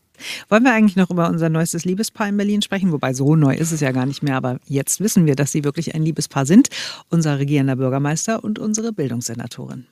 Wollen 0.49 0.63
wir 0.63 0.73
eigentlich 0.73 0.95
noch 0.95 1.11
über 1.11 1.29
unser 1.29 1.47
neuestes 1.47 1.85
Liebespaar 1.85 2.27
in 2.27 2.37
Berlin 2.37 2.63
sprechen? 2.63 2.91
Wobei 2.91 3.13
so 3.13 3.35
neu 3.35 3.53
ist 3.53 3.71
es 3.71 3.81
ja 3.81 3.91
gar 3.91 4.07
nicht 4.07 4.23
mehr, 4.23 4.35
aber 4.35 4.59
jetzt 4.65 4.99
wissen 4.99 5.27
wir, 5.27 5.35
dass 5.35 5.51
sie 5.51 5.63
wirklich 5.63 5.93
ein 5.93 6.01
Liebespaar 6.01 6.47
sind. 6.47 6.69
Unser 7.09 7.37
regierender 7.37 7.75
Bürgermeister 7.75 8.43
und 8.43 8.57
unsere 8.57 8.93
Bildungssenatorin. 8.93 9.85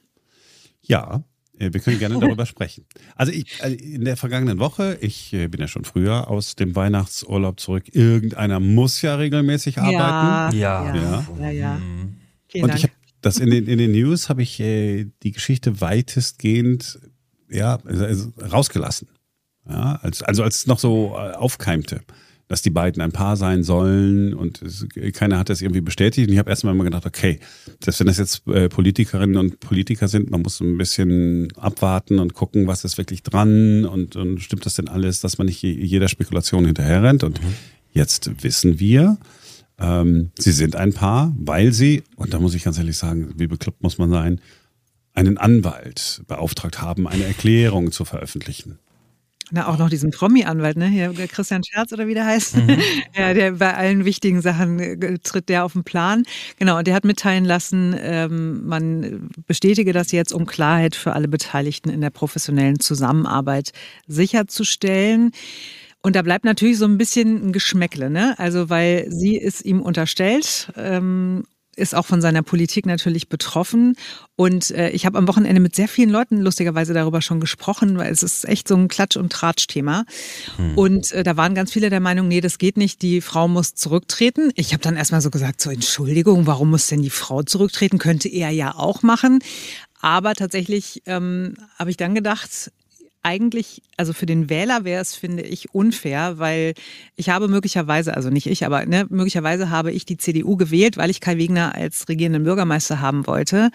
Ja, 0.82 1.24
äh, 1.60 1.72
wir 1.72 1.80
können 1.80 2.00
gerne 2.00 2.20
darüber 2.20 2.48
sprechen. 2.48 2.88
Also 3.16 3.32
ich, 3.32 3.62
äh, 3.62 3.74
in 3.74 4.04
der 4.04 4.18
vergangenen 4.18 4.58
Woche, 4.58 4.98
ich 5.02 5.32
äh, 5.32 5.48
bin 5.48 5.62
ja 5.62 5.68
schon 5.68 5.86
früher 5.86 6.28
aus 6.28 6.56
dem 6.56 6.76
Weihnachtsurlaub 6.76 7.60
zurück, 7.60 7.84
irgendeiner 7.94 8.60
muss 8.60 9.00
ja 9.04 9.14
regelmäßig 9.14 9.78
arbeiten. 9.78 10.58
Ja, 10.58 10.92
ja, 10.92 10.96
ja. 10.96 11.26
ja, 11.40 11.50
ja. 11.52 11.82
Vielen 12.48 12.64
Und 12.64 12.70
Dank. 12.70 12.80
ich 12.80 12.84
habe 12.86 13.05
das 13.26 13.38
in 13.38 13.50
den, 13.50 13.68
in 13.68 13.78
den 13.78 13.92
News 13.92 14.30
habe 14.30 14.44
ich 14.44 14.60
äh, 14.60 15.08
die 15.24 15.32
Geschichte 15.32 15.82
weitestgehend 15.82 17.00
ja, 17.50 17.80
also 17.84 18.32
rausgelassen. 18.40 19.08
Ja, 19.68 19.96
als, 20.04 20.22
also 20.22 20.44
als 20.44 20.58
es 20.58 20.68
noch 20.68 20.78
so 20.78 21.16
äh, 21.16 21.32
aufkeimte, 21.32 22.02
dass 22.48 22.62
die 22.62 22.70
beiden 22.70 23.02
ein 23.02 23.12
Paar 23.12 23.36
sein 23.36 23.64
sollen 23.64 24.36
und 24.36 24.62
es, 24.62 24.86
keiner 25.14 25.40
hat 25.40 25.50
das 25.50 25.62
irgendwie 25.62 25.82
bestätigt. 25.82 26.28
Und 26.28 26.34
ich 26.34 26.40
habe 26.40 26.52
erstmal 26.52 26.76
immer 26.76 26.84
gedacht, 26.84 27.08
okay, 27.08 27.40
selbst 27.84 28.00
wenn 28.00 28.08
das 28.08 28.20
jetzt 28.20 28.48
äh, 28.48 28.70
Politikerinnen 28.70 29.38
und 29.38 29.60
Politiker 29.60 30.08
sind, 30.08 30.30
man 30.30 30.44
muss 30.44 30.62
ein 30.62 30.78
bisschen 30.78 31.52
abwarten 31.58 32.20
und 32.20 32.36
gucken, 32.36 32.68
was 32.68 32.84
ist 32.84 33.00
wirklich 33.00 33.24
dran 33.24 33.86
und, 33.86 34.16
und 34.16 34.40
stimmt 34.40 34.68
das 34.68 34.76
denn 34.76 34.88
alles, 34.88 35.20
dass 35.22 35.40
man 35.40 35.48
nicht 35.48 35.64
jeder 35.64 36.08
Spekulation 36.10 36.66
hinterherrennt. 36.66 37.24
Und 37.24 37.42
mhm. 37.42 37.56
jetzt 37.92 38.44
wissen 38.44 38.80
wir, 38.80 39.18
ähm, 39.80 40.32
sie 40.38 40.52
sind 40.52 40.76
ein 40.76 40.94
Paar, 40.94 41.34
weil 41.38 41.74
sie, 41.74 42.04
und 42.16 42.34
da 42.34 42.40
muss 42.40 42.56
ich 42.56 42.64
ganz 42.64 42.78
ehrlich 42.78 42.98
sagen, 42.98 43.34
wie 43.38 43.48
bekloppt 43.48 43.84
muss 43.84 43.98
man 43.98 44.10
sein, 44.10 44.42
einen 45.14 45.38
Anwalt 45.38 46.24
beauftragt 46.28 46.82
haben, 46.82 47.08
eine 47.08 47.26
Erklärung 47.26 47.92
zu 47.92 48.06
veröffentlichen. 48.06 48.80
Na, 49.52 49.68
auch 49.68 49.78
noch 49.78 49.90
diesen 49.90 50.10
Promi-Anwalt, 50.10 50.76
ne? 50.76 50.88
Hier, 50.88 51.10
der 51.10 51.28
Christian 51.28 51.64
Scherz 51.64 51.94
oder 51.94 52.08
wie 52.08 52.16
der 52.16 52.26
heißt. 52.26 52.58
Mhm. 52.58 52.82
ja, 53.16 53.34
der 53.34 53.52
bei 53.52 53.76
allen 53.76 54.04
wichtigen 54.04 54.42
Sachen 54.42 54.80
äh, 54.80 55.20
tritt 55.20 55.50
der 55.50 55.66
auf 55.66 55.74
den 55.74 55.84
Plan. 55.84 56.24
Genau, 56.58 56.80
und 56.80 56.88
der 56.88 56.96
hat 56.96 57.06
mitteilen 57.06 57.46
lassen, 57.46 57.96
ähm, 58.00 58.66
man 58.66 59.30
bestätige 59.46 59.94
das 59.94 60.12
jetzt, 60.12 60.34
um 60.34 60.48
Klarheit 60.48 60.96
für 60.96 61.14
alle 61.14 61.28
Beteiligten 61.28 61.90
in 61.90 62.02
der 62.02 62.10
professionellen 62.10 62.80
Zusammenarbeit 62.80 63.72
sicherzustellen. 64.08 65.32
Und 66.06 66.16
da 66.16 66.22
bleibt 66.22 66.46
natürlich 66.46 66.78
so 66.78 66.86
ein 66.86 67.00
bisschen 67.00 67.48
ein 67.48 67.52
Geschmäckle, 67.52 68.12
ne? 68.12 68.38
Also, 68.38 68.70
weil 68.70 69.08
sie 69.10 69.38
ist 69.38 69.66
ihm 69.66 69.82
unterstellt, 69.82 70.72
ähm, 70.78 71.46
ist 71.76 71.96
auch 71.96 72.06
von 72.06 72.22
seiner 72.22 72.44
Politik 72.44 72.86
natürlich 72.86 73.28
betroffen. 73.28 73.96
Und 74.36 74.70
äh, 74.70 74.92
ich 74.92 75.08
habe 75.08 75.18
am 75.18 75.28
Wochenende 75.28 75.60
mit 75.60 75.74
sehr 75.74 75.88
vielen 75.88 76.12
Leuten 76.12 76.42
lustigerweise 76.42 76.94
darüber 76.94 77.24
schon 77.24 77.40
gesprochen, 77.40 77.98
weil 77.98 78.14
es 78.14 78.22
ist 78.22 78.48
echt 78.48 78.68
so 78.68 78.76
ein 78.76 78.88
Klatsch- 78.88 79.18
und 79.18 79.32
Tratsch-Thema. 79.32 80.06
Hm. 80.58 80.78
Und 80.78 81.12
äh, 81.12 81.24
da 81.24 81.38
waren 81.38 81.56
ganz 81.56 81.74
viele 81.74 81.90
der 81.90 82.02
Meinung, 82.02 82.28
nee, 82.28 82.40
das 82.40 82.60
geht 82.60 82.78
nicht, 82.78 83.02
die 83.02 83.20
Frau 83.20 83.48
muss 83.48 83.74
zurücktreten. 83.74 84.52
Ich 84.54 84.74
habe 84.74 84.84
dann 84.84 84.98
erstmal 84.98 85.22
so 85.22 85.32
gesagt, 85.32 85.60
so 85.60 85.72
Entschuldigung, 85.72 86.46
warum 86.46 86.70
muss 86.70 86.86
denn 86.86 87.02
die 87.02 87.10
Frau 87.10 87.42
zurücktreten? 87.42 87.98
Könnte 87.98 88.30
er 88.30 88.52
ja 88.52 88.76
auch 88.76 89.02
machen. 89.02 89.40
Aber 90.02 90.36
tatsächlich 90.36 91.02
ähm, 91.08 91.56
habe 91.80 91.90
ich 91.90 91.98
dann 91.98 92.14
gedacht, 92.14 92.72
eigentlich, 93.26 93.82
also 93.98 94.14
für 94.14 94.28
den 94.28 94.52
Wähler 94.52 94.84
wäre 94.84 95.02
es, 95.02 95.16
finde 95.16 95.42
ich, 95.42 95.74
unfair, 95.74 96.38
weil 96.38 96.76
ich 97.16 97.30
habe 97.30 97.48
möglicherweise, 97.48 98.16
also 98.16 98.30
nicht 98.30 98.46
ich, 98.46 98.66
aber 98.66 98.86
ne, 98.86 99.08
möglicherweise 99.10 99.72
habe 99.72 99.92
ich 99.92 100.06
die 100.06 100.18
CDU 100.18 100.56
gewählt, 100.58 100.96
weil 100.96 101.10
ich 101.10 101.22
Kai 101.22 101.38
Wegner 101.38 101.74
als 101.74 102.08
regierenden 102.08 102.44
Bürgermeister 102.44 103.02
haben 103.02 103.26
wollte. 103.26 103.72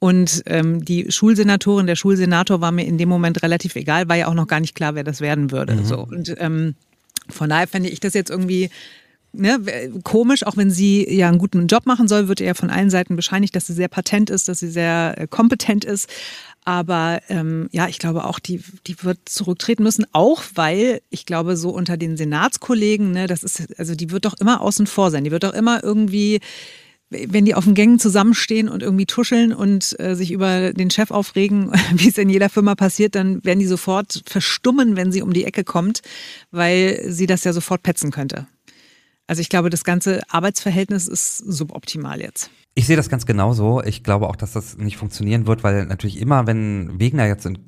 Und 0.00 0.42
ähm, 0.46 0.84
die 0.84 1.12
Schulsenatorin, 1.12 1.86
der 1.86 1.94
Schulsenator 1.94 2.60
war 2.60 2.72
mir 2.72 2.86
in 2.86 2.98
dem 2.98 3.08
Moment 3.08 3.42
relativ 3.44 3.76
egal, 3.76 4.08
war 4.08 4.16
ja 4.16 4.26
auch 4.26 4.34
noch 4.34 4.48
gar 4.48 4.58
nicht 4.58 4.74
klar, 4.74 4.96
wer 4.96 5.04
das 5.04 5.20
werden 5.20 5.52
würde. 5.52 5.74
Mhm. 5.74 5.84
So. 5.84 6.00
Und 6.00 6.34
ähm, 6.38 6.74
von 7.28 7.48
daher 7.48 7.68
fände 7.68 7.88
ich 7.88 8.00
das 8.00 8.14
jetzt 8.14 8.30
irgendwie 8.30 8.68
Ne, 9.32 9.58
komisch, 10.04 10.44
auch 10.46 10.56
wenn 10.56 10.70
sie 10.70 11.06
ja 11.08 11.28
einen 11.28 11.38
guten 11.38 11.66
Job 11.66 11.84
machen 11.84 12.08
soll, 12.08 12.28
wird 12.28 12.40
ihr 12.40 12.54
von 12.54 12.70
allen 12.70 12.88
Seiten 12.88 13.14
bescheinigt, 13.14 13.54
dass 13.54 13.66
sie 13.66 13.74
sehr 13.74 13.88
patent 13.88 14.30
ist, 14.30 14.48
dass 14.48 14.60
sie 14.60 14.70
sehr 14.70 15.14
äh, 15.18 15.26
kompetent 15.26 15.84
ist. 15.84 16.08
Aber 16.64 17.20
ähm, 17.28 17.68
ja, 17.70 17.88
ich 17.88 17.98
glaube 17.98 18.24
auch, 18.24 18.38
die, 18.38 18.62
die 18.86 19.02
wird 19.02 19.18
zurücktreten 19.26 19.82
müssen, 19.82 20.06
auch 20.12 20.42
weil 20.54 21.00
ich 21.10 21.26
glaube, 21.26 21.56
so 21.56 21.70
unter 21.70 21.96
den 21.96 22.16
Senatskollegen, 22.16 23.12
ne, 23.12 23.26
das 23.26 23.42
ist, 23.42 23.78
also 23.78 23.94
die 23.94 24.10
wird 24.10 24.24
doch 24.24 24.34
immer 24.40 24.62
außen 24.62 24.86
vor 24.86 25.10
sein. 25.10 25.24
Die 25.24 25.30
wird 25.30 25.44
doch 25.44 25.54
immer 25.54 25.84
irgendwie 25.84 26.40
wenn 27.10 27.44
die 27.44 27.54
auf 27.54 27.64
den 27.64 27.74
Gängen 27.74 27.98
zusammenstehen 27.98 28.68
und 28.68 28.82
irgendwie 28.82 29.06
tuscheln 29.06 29.54
und 29.54 29.98
äh, 29.98 30.14
sich 30.14 30.30
über 30.30 30.72
den 30.72 30.90
Chef 30.90 31.10
aufregen, 31.10 31.72
wie 31.94 32.08
es 32.08 32.18
in 32.18 32.28
jeder 32.28 32.50
Firma 32.50 32.74
passiert, 32.74 33.14
dann 33.14 33.42
werden 33.44 33.60
die 33.60 33.66
sofort 33.66 34.22
verstummen, 34.26 34.96
wenn 34.96 35.10
sie 35.10 35.22
um 35.22 35.32
die 35.32 35.44
Ecke 35.44 35.64
kommt, 35.64 36.02
weil 36.50 37.00
sie 37.06 37.26
das 37.26 37.44
ja 37.44 37.52
sofort 37.52 37.82
petzen 37.82 38.10
könnte. 38.10 38.46
Also 39.28 39.40
ich 39.42 39.50
glaube, 39.50 39.70
das 39.70 39.84
ganze 39.84 40.22
Arbeitsverhältnis 40.30 41.06
ist 41.06 41.38
suboptimal 41.38 42.20
jetzt. 42.20 42.50
Ich 42.74 42.86
sehe 42.86 42.96
das 42.96 43.10
ganz 43.10 43.26
genauso. 43.26 43.82
Ich 43.82 44.02
glaube 44.02 44.28
auch, 44.28 44.36
dass 44.36 44.52
das 44.52 44.78
nicht 44.78 44.96
funktionieren 44.96 45.46
wird, 45.46 45.62
weil 45.62 45.84
natürlich 45.84 46.18
immer, 46.18 46.46
wenn 46.46 46.98
Wegner 46.98 47.26
jetzt 47.26 47.44
in, 47.44 47.58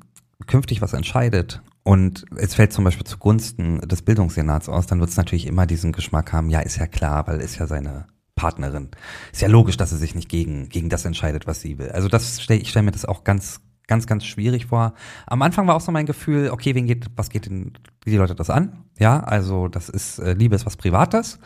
künftig 0.47 0.81
was 0.81 0.93
entscheidet 0.93 1.61
und 1.83 2.25
es 2.35 2.55
fällt 2.55 2.73
zum 2.73 2.83
Beispiel 2.83 3.05
zugunsten 3.05 3.79
des 3.81 4.01
Bildungssenats 4.01 4.69
aus, 4.69 4.87
dann 4.87 4.99
wird 4.99 5.11
es 5.11 5.17
natürlich 5.17 5.45
immer 5.45 5.67
diesen 5.67 5.91
Geschmack 5.91 6.33
haben, 6.33 6.49
ja, 6.49 6.61
ist 6.61 6.77
ja 6.77 6.87
klar, 6.87 7.27
weil 7.27 7.39
ist 7.39 7.59
ja 7.59 7.67
seine 7.67 8.07
Partnerin. 8.35 8.89
Ist 9.31 9.43
ja 9.43 9.47
logisch, 9.47 9.77
dass 9.77 9.91
sie 9.91 9.97
sich 9.97 10.15
nicht 10.15 10.29
gegen, 10.29 10.67
gegen 10.69 10.89
das 10.89 11.05
entscheidet, 11.05 11.45
was 11.45 11.61
sie 11.61 11.77
will. 11.77 11.91
Also 11.91 12.07
das 12.07 12.41
stell, 12.41 12.59
ich 12.59 12.69
stelle 12.69 12.85
mir 12.85 12.91
das 12.91 13.05
auch 13.05 13.23
ganz, 13.23 13.61
ganz, 13.91 14.07
ganz 14.07 14.23
schwierig 14.23 14.67
vor. 14.67 14.93
Am 15.27 15.41
Anfang 15.41 15.67
war 15.67 15.75
auch 15.75 15.81
so 15.81 15.91
mein 15.91 16.05
Gefühl, 16.05 16.49
okay, 16.49 16.73
wen 16.75 16.87
geht, 16.87 17.07
was 17.17 17.29
geht 17.29 17.45
denn 17.45 17.73
die 18.05 18.15
Leute 18.15 18.35
das 18.35 18.49
an? 18.49 18.85
Ja, 18.97 19.19
also 19.19 19.67
das 19.67 19.89
ist 19.89 20.17
äh, 20.19 20.31
Liebe 20.31 20.55
ist 20.55 20.65
was 20.65 20.77
Privates. 20.77 21.39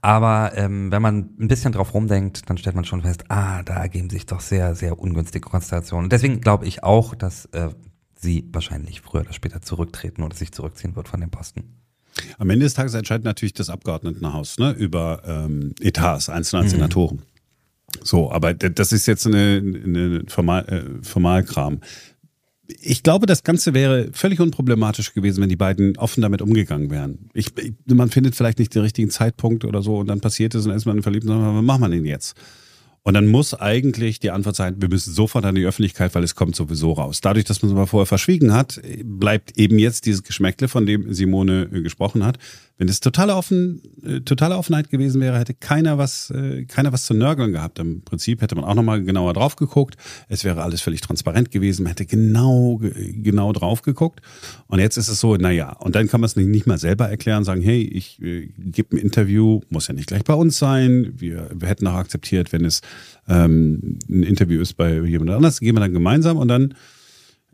Aber 0.00 0.52
ähm, 0.54 0.92
wenn 0.92 1.02
man 1.02 1.30
ein 1.40 1.48
bisschen 1.48 1.72
drauf 1.72 1.94
rumdenkt, 1.94 2.48
dann 2.48 2.56
stellt 2.56 2.76
man 2.76 2.84
schon 2.84 3.02
fest, 3.02 3.24
ah, 3.30 3.64
da 3.64 3.74
ergeben 3.74 4.10
sich 4.10 4.26
doch 4.26 4.38
sehr, 4.38 4.76
sehr 4.76 4.96
ungünstige 4.96 5.48
Konstellationen. 5.48 6.04
Und 6.04 6.12
deswegen 6.12 6.40
glaube 6.40 6.66
ich 6.66 6.84
auch, 6.84 7.16
dass 7.16 7.46
äh, 7.46 7.70
sie 8.14 8.48
wahrscheinlich 8.52 9.00
früher 9.00 9.22
oder 9.22 9.32
später 9.32 9.60
zurücktreten 9.60 10.22
oder 10.22 10.36
sich 10.36 10.52
zurückziehen 10.52 10.94
wird 10.94 11.08
von 11.08 11.20
dem 11.20 11.30
Posten. 11.30 11.80
Am 12.38 12.48
Ende 12.48 12.64
des 12.64 12.74
Tages 12.74 12.94
entscheidet 12.94 13.24
natürlich 13.24 13.54
das 13.54 13.70
Abgeordnetenhaus 13.70 14.56
ne, 14.58 14.70
über 14.70 15.22
ähm, 15.26 15.74
Etats 15.80 16.28
einzelner 16.28 16.62
mhm. 16.62 16.68
Senatoren. 16.68 17.22
So, 18.02 18.30
aber 18.30 18.54
das 18.54 18.92
ist 18.92 19.06
jetzt 19.06 19.26
eine, 19.26 19.62
eine 19.84 20.22
Formal, 20.28 20.64
äh, 20.68 21.04
Formalkram. 21.04 21.80
Ich 22.80 23.02
glaube, 23.02 23.24
das 23.24 23.44
Ganze 23.44 23.72
wäre 23.72 24.10
völlig 24.12 24.40
unproblematisch 24.40 25.14
gewesen, 25.14 25.40
wenn 25.40 25.48
die 25.48 25.56
beiden 25.56 25.96
offen 25.96 26.20
damit 26.20 26.42
umgegangen 26.42 26.90
wären. 26.90 27.30
Ich, 27.32 27.52
man 27.86 28.10
findet 28.10 28.34
vielleicht 28.34 28.58
nicht 28.58 28.74
den 28.74 28.82
richtigen 28.82 29.08
Zeitpunkt 29.08 29.64
oder 29.64 29.80
so 29.82 29.98
und 29.98 30.06
dann 30.06 30.20
passiert 30.20 30.54
es 30.54 30.64
und 30.64 30.70
dann 30.70 30.76
ist 30.76 30.84
man 30.84 31.02
verliebt 31.02 31.24
und 31.24 31.30
sagt, 31.30 31.54
was 31.56 31.62
macht 31.62 31.80
man 31.80 31.90
denn 31.90 32.04
jetzt? 32.04 32.36
Und 33.02 33.14
dann 33.14 33.26
muss 33.26 33.54
eigentlich 33.54 34.20
die 34.20 34.30
Antwort 34.30 34.56
sein, 34.56 34.76
wir 34.80 34.88
müssen 34.88 35.12
sofort 35.14 35.44
an 35.44 35.54
die 35.54 35.64
Öffentlichkeit, 35.64 36.14
weil 36.14 36.24
es 36.24 36.34
kommt 36.34 36.54
sowieso 36.56 36.92
raus. 36.92 37.20
Dadurch, 37.20 37.44
dass 37.44 37.62
man 37.62 37.70
es 37.70 37.76
aber 37.76 37.86
vorher 37.86 38.06
verschwiegen 38.06 38.52
hat, 38.52 38.80
bleibt 39.02 39.56
eben 39.56 39.78
jetzt 39.78 40.06
dieses 40.06 40.22
Geschmäckle, 40.22 40.68
von 40.68 40.86
dem 40.86 41.12
Simone 41.12 41.68
äh, 41.72 41.82
gesprochen 41.82 42.24
hat. 42.24 42.38
Wenn 42.76 42.88
es 42.88 43.00
totale, 43.00 43.34
Offen, 43.34 43.82
äh, 44.04 44.20
totale 44.20 44.56
Offenheit 44.56 44.90
gewesen 44.90 45.20
wäre, 45.20 45.38
hätte 45.38 45.54
keiner 45.54 45.98
was, 45.98 46.30
äh, 46.30 46.64
keiner 46.64 46.92
was 46.92 47.06
zu 47.06 47.14
nörgeln 47.14 47.52
gehabt. 47.52 47.78
Im 47.78 48.02
Prinzip 48.02 48.40
hätte 48.40 48.54
man 48.54 48.64
auch 48.64 48.74
nochmal 48.74 49.02
genauer 49.02 49.32
drauf 49.34 49.56
geguckt. 49.56 49.96
Es 50.28 50.44
wäre 50.44 50.62
alles 50.62 50.80
völlig 50.80 51.00
transparent 51.00 51.50
gewesen. 51.50 51.82
Man 51.82 51.90
hätte 51.90 52.06
genau, 52.06 52.80
genau 52.80 53.52
drauf 53.52 53.82
geguckt. 53.82 54.20
Und 54.68 54.78
jetzt 54.78 54.96
ist 54.96 55.08
es 55.08 55.18
so, 55.18 55.36
naja, 55.36 55.72
und 55.72 55.96
dann 55.96 56.08
kann 56.08 56.20
man 56.20 56.26
es 56.26 56.36
nicht 56.36 56.66
mal 56.66 56.78
selber 56.78 57.08
erklären, 57.08 57.42
sagen, 57.44 57.62
hey, 57.62 57.82
ich 57.82 58.22
äh, 58.22 58.52
gebe 58.58 58.96
ein 58.96 58.98
Interview, 58.98 59.60
muss 59.70 59.88
ja 59.88 59.94
nicht 59.94 60.06
gleich 60.06 60.22
bei 60.22 60.34
uns 60.34 60.58
sein. 60.58 61.14
Wir, 61.16 61.50
wir 61.52 61.68
hätten 61.68 61.86
auch 61.88 61.94
akzeptiert, 61.94 62.52
wenn 62.52 62.64
es 62.64 62.80
ähm, 63.28 63.98
ein 64.08 64.22
Interview 64.22 64.60
ist 64.60 64.74
bei 64.74 65.00
jemand 65.00 65.30
anders, 65.30 65.60
gehen 65.60 65.76
wir 65.76 65.80
dann 65.80 65.92
gemeinsam 65.92 66.36
und 66.36 66.48
dann 66.48 66.74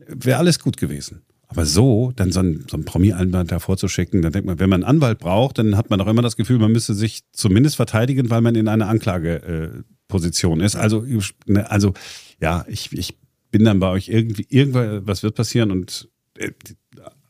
wäre 0.07 0.37
alles 0.37 0.59
gut 0.59 0.77
gewesen. 0.77 1.21
Aber 1.47 1.65
so, 1.65 2.11
dann 2.15 2.31
so 2.31 2.39
ein, 2.39 2.65
so 2.69 2.75
ein 2.75 2.85
Promi-Anwalt 2.85 3.51
da 3.51 3.59
vorzuschicken, 3.59 4.21
dann 4.21 4.33
denkt 4.33 4.47
man, 4.47 4.59
wenn 4.59 4.69
man 4.69 4.83
einen 4.83 4.97
Anwalt 4.97 5.19
braucht, 5.19 5.59
dann 5.59 5.77
hat 5.77 5.89
man 5.89 5.99
doch 5.99 6.07
immer 6.07 6.21
das 6.21 6.35
Gefühl, 6.35 6.59
man 6.59 6.71
müsste 6.71 6.93
sich 6.93 7.21
zumindest 7.31 7.75
verteidigen, 7.75 8.29
weil 8.29 8.41
man 8.41 8.55
in 8.55 8.67
einer 8.67 8.87
Anklageposition 8.87 10.59
ist. 10.59 10.75
Also, 10.75 11.05
ne, 11.45 11.69
also 11.69 11.93
ja, 12.41 12.65
ich, 12.67 12.91
ich 12.93 13.17
bin 13.51 13.63
dann 13.63 13.79
bei 13.79 13.89
euch 13.89 14.09
irgendwie, 14.09 14.47
irgendwas 14.49 15.23
wird 15.23 15.35
passieren 15.35 15.71
und 15.71 16.09
äh, 16.37 16.51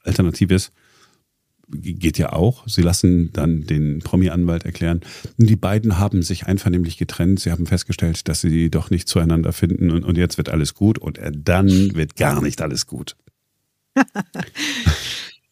Alternative 0.04 0.54
ist, 0.54 0.72
geht 1.70 2.18
ja 2.18 2.34
auch. 2.34 2.68
Sie 2.68 2.82
lassen 2.82 3.32
dann 3.34 3.66
den 3.66 4.00
Promi-Anwalt 4.00 4.66
erklären. 4.66 5.02
Die 5.38 5.56
beiden 5.56 5.98
haben 5.98 6.22
sich 6.22 6.46
einvernehmlich 6.46 6.98
getrennt. 6.98 7.40
Sie 7.40 7.52
haben 7.52 7.66
festgestellt, 7.66 8.28
dass 8.28 8.42
sie 8.42 8.70
doch 8.70 8.90
nicht 8.90 9.08
zueinander 9.08 9.54
finden 9.54 9.92
und, 9.92 10.04
und 10.04 10.18
jetzt 10.18 10.38
wird 10.38 10.50
alles 10.50 10.74
gut 10.74 10.98
und 10.98 11.20
dann 11.34 11.96
wird 11.96 12.16
gar 12.16 12.42
nicht 12.42 12.62
alles 12.62 12.86
gut. 12.86 13.16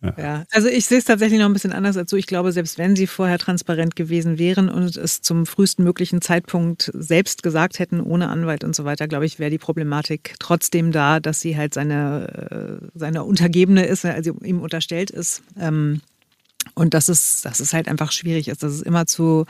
ja. 0.03 0.13
ja. 0.17 0.43
also 0.51 0.67
ich 0.67 0.85
sehe 0.85 0.97
es 0.97 1.05
tatsächlich 1.05 1.39
noch 1.39 1.47
ein 1.47 1.53
bisschen 1.53 1.71
anders 1.71 1.97
als 1.97 2.11
so. 2.11 2.17
Ich 2.17 2.27
glaube, 2.27 2.51
selbst 2.51 2.77
wenn 2.77 2.95
sie 2.95 3.07
vorher 3.07 3.39
transparent 3.39 3.95
gewesen 3.95 4.37
wären 4.37 4.69
und 4.69 4.97
es 4.97 5.21
zum 5.21 5.45
frühesten 5.45 5.83
möglichen 5.83 6.21
Zeitpunkt 6.21 6.91
selbst 6.93 7.43
gesagt 7.43 7.79
hätten, 7.79 8.01
ohne 8.01 8.29
Anwalt 8.29 8.63
und 8.63 8.75
so 8.75 8.85
weiter, 8.85 9.07
glaube 9.07 9.25
ich, 9.25 9.39
wäre 9.39 9.51
die 9.51 9.57
Problematik 9.57 10.35
trotzdem 10.39 10.91
da, 10.91 11.19
dass 11.19 11.41
sie 11.41 11.57
halt 11.57 11.73
seine, 11.73 12.81
äh, 12.81 12.87
seine 12.93 13.23
Untergebene 13.23 13.85
ist, 13.85 14.05
also 14.05 14.35
ihm 14.43 14.61
unterstellt 14.61 15.09
ist. 15.09 15.41
Ähm, 15.59 16.01
und 16.75 16.93
dass 16.93 17.09
es, 17.09 17.41
dass 17.41 17.59
es 17.59 17.73
halt 17.73 17.87
einfach 17.87 18.11
schwierig 18.11 18.47
ist, 18.47 18.63
dass 18.63 18.73
es 18.73 18.81
immer 18.81 19.05
zu 19.05 19.45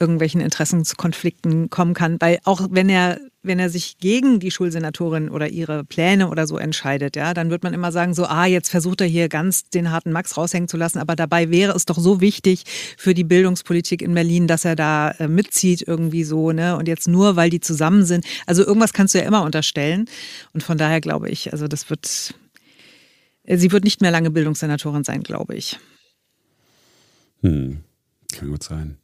irgendwelchen 0.00 0.40
Interessenskonflikten 0.40 1.70
kommen 1.70 1.94
kann, 1.94 2.20
weil 2.20 2.38
auch 2.44 2.68
wenn 2.70 2.88
er 2.88 3.18
wenn 3.48 3.58
er 3.58 3.70
sich 3.70 3.98
gegen 3.98 4.38
die 4.38 4.52
Schulsenatorin 4.52 5.28
oder 5.28 5.48
ihre 5.48 5.82
Pläne 5.82 6.28
oder 6.28 6.46
so 6.46 6.56
entscheidet, 6.58 7.16
ja, 7.16 7.34
dann 7.34 7.50
wird 7.50 7.64
man 7.64 7.74
immer 7.74 7.90
sagen, 7.90 8.14
so, 8.14 8.26
ah, 8.26 8.46
jetzt 8.46 8.68
versucht 8.68 9.00
er 9.00 9.08
hier 9.08 9.28
ganz 9.28 9.68
den 9.70 9.90
harten 9.90 10.12
Max 10.12 10.36
raushängen 10.36 10.68
zu 10.68 10.76
lassen, 10.76 10.98
aber 10.98 11.16
dabei 11.16 11.50
wäre 11.50 11.72
es 11.72 11.86
doch 11.86 11.98
so 11.98 12.20
wichtig 12.20 12.64
für 12.96 13.14
die 13.14 13.24
Bildungspolitik 13.24 14.02
in 14.02 14.14
Berlin, 14.14 14.46
dass 14.46 14.64
er 14.64 14.76
da 14.76 15.10
äh, 15.12 15.26
mitzieht 15.26 15.82
irgendwie 15.86 16.22
so, 16.22 16.52
ne, 16.52 16.76
und 16.76 16.86
jetzt 16.86 17.08
nur, 17.08 17.34
weil 17.34 17.50
die 17.50 17.60
zusammen 17.60 18.04
sind. 18.04 18.24
Also 18.46 18.64
irgendwas 18.64 18.92
kannst 18.92 19.14
du 19.14 19.18
ja 19.18 19.24
immer 19.24 19.42
unterstellen 19.42 20.04
und 20.52 20.62
von 20.62 20.78
daher 20.78 21.00
glaube 21.00 21.28
ich, 21.28 21.52
also 21.52 21.66
das 21.66 21.90
wird, 21.90 22.34
sie 23.44 23.72
wird 23.72 23.84
nicht 23.84 24.00
mehr 24.00 24.10
lange 24.12 24.30
Bildungssenatorin 24.30 25.02
sein, 25.02 25.22
glaube 25.22 25.56
ich. 25.56 25.78
Hm, 27.40 27.78
kann 28.32 28.50
gut 28.50 28.62
sein. 28.62 28.98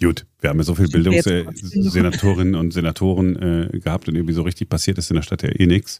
Gut, 0.00 0.24
wir 0.40 0.50
haben 0.50 0.58
ja 0.58 0.64
so 0.64 0.74
viele 0.74 0.88
Bildungssenatorinnen 0.88 2.54
und 2.54 2.72
Senatoren 2.72 3.36
äh, 3.36 3.78
gehabt 3.78 4.08
und 4.08 4.14
irgendwie 4.14 4.32
so 4.32 4.42
richtig 4.42 4.68
passiert 4.70 4.96
ist 4.96 5.10
in 5.10 5.16
der 5.16 5.22
Stadt 5.22 5.42
ja 5.42 5.50
eh 5.50 5.66
nichts. 5.66 5.98